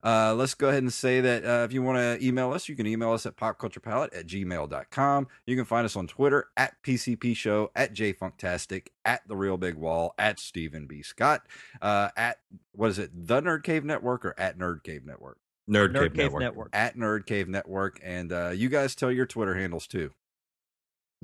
[0.04, 2.76] uh, let's go ahead and say that uh, if you want to email us, you
[2.76, 5.28] can email us at popculturepalate at gmail.com.
[5.48, 9.76] You can find us on Twitter at PCP Show, at JFunktastic, at The Real Big
[9.76, 11.02] Wall, at Stephen B.
[11.02, 11.48] Scott,
[11.82, 12.38] uh, at,
[12.74, 15.40] what is it, The Nerd Cave Network or at Nerd Cave Network?
[15.70, 16.42] Nerd, Nerd Cave, Cave Network.
[16.42, 16.70] Network.
[16.74, 18.00] At Nerd Cave Network.
[18.04, 20.12] And uh, you guys tell your Twitter handles too.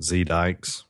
[0.02, 0.84] Z Dykes.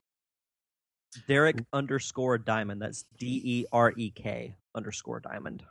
[1.29, 2.81] Derek underscore Diamond.
[2.81, 5.62] That's D E R E K underscore Diamond.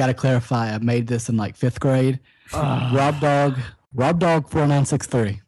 [0.00, 0.74] Got to clarify.
[0.74, 2.20] I made this in like fifth grade.
[2.54, 3.58] Rob Dog.
[3.92, 5.42] Rob Dog four nine six three.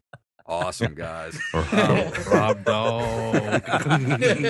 [0.44, 1.40] Awesome, guys.
[1.54, 3.66] Rob Dog.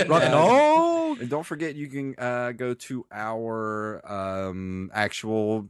[0.08, 1.20] Rob Dog.
[1.20, 5.68] And don't forget, you can uh, go to our um, actual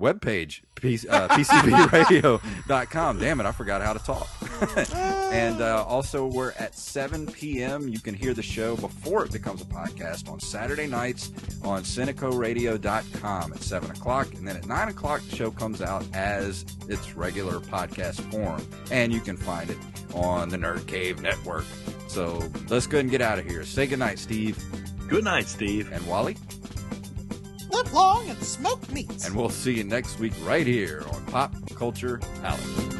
[0.00, 3.18] webpage, P- uh, pcbradio.com.
[3.18, 4.28] Damn it, I forgot how to talk.
[5.32, 7.88] and uh, also, we're at 7 p.m.
[7.88, 11.32] You can hear the show before it becomes a podcast on Saturday nights
[11.62, 14.34] on CynicoRadio.com at 7 o'clock.
[14.34, 18.66] And then at 9 o'clock, the show comes out as its regular podcast form.
[18.90, 19.78] And you can find it
[20.14, 21.64] on the Nerd Cave Network.
[22.08, 23.64] So let's go ahead and get out of here.
[23.64, 24.58] Say goodnight, Steve.
[25.08, 25.92] Good night, Steve.
[25.92, 26.36] And Wally.
[27.92, 29.26] Long and smoke meats.
[29.26, 32.99] And we'll see you next week right here on Pop Culture Palate.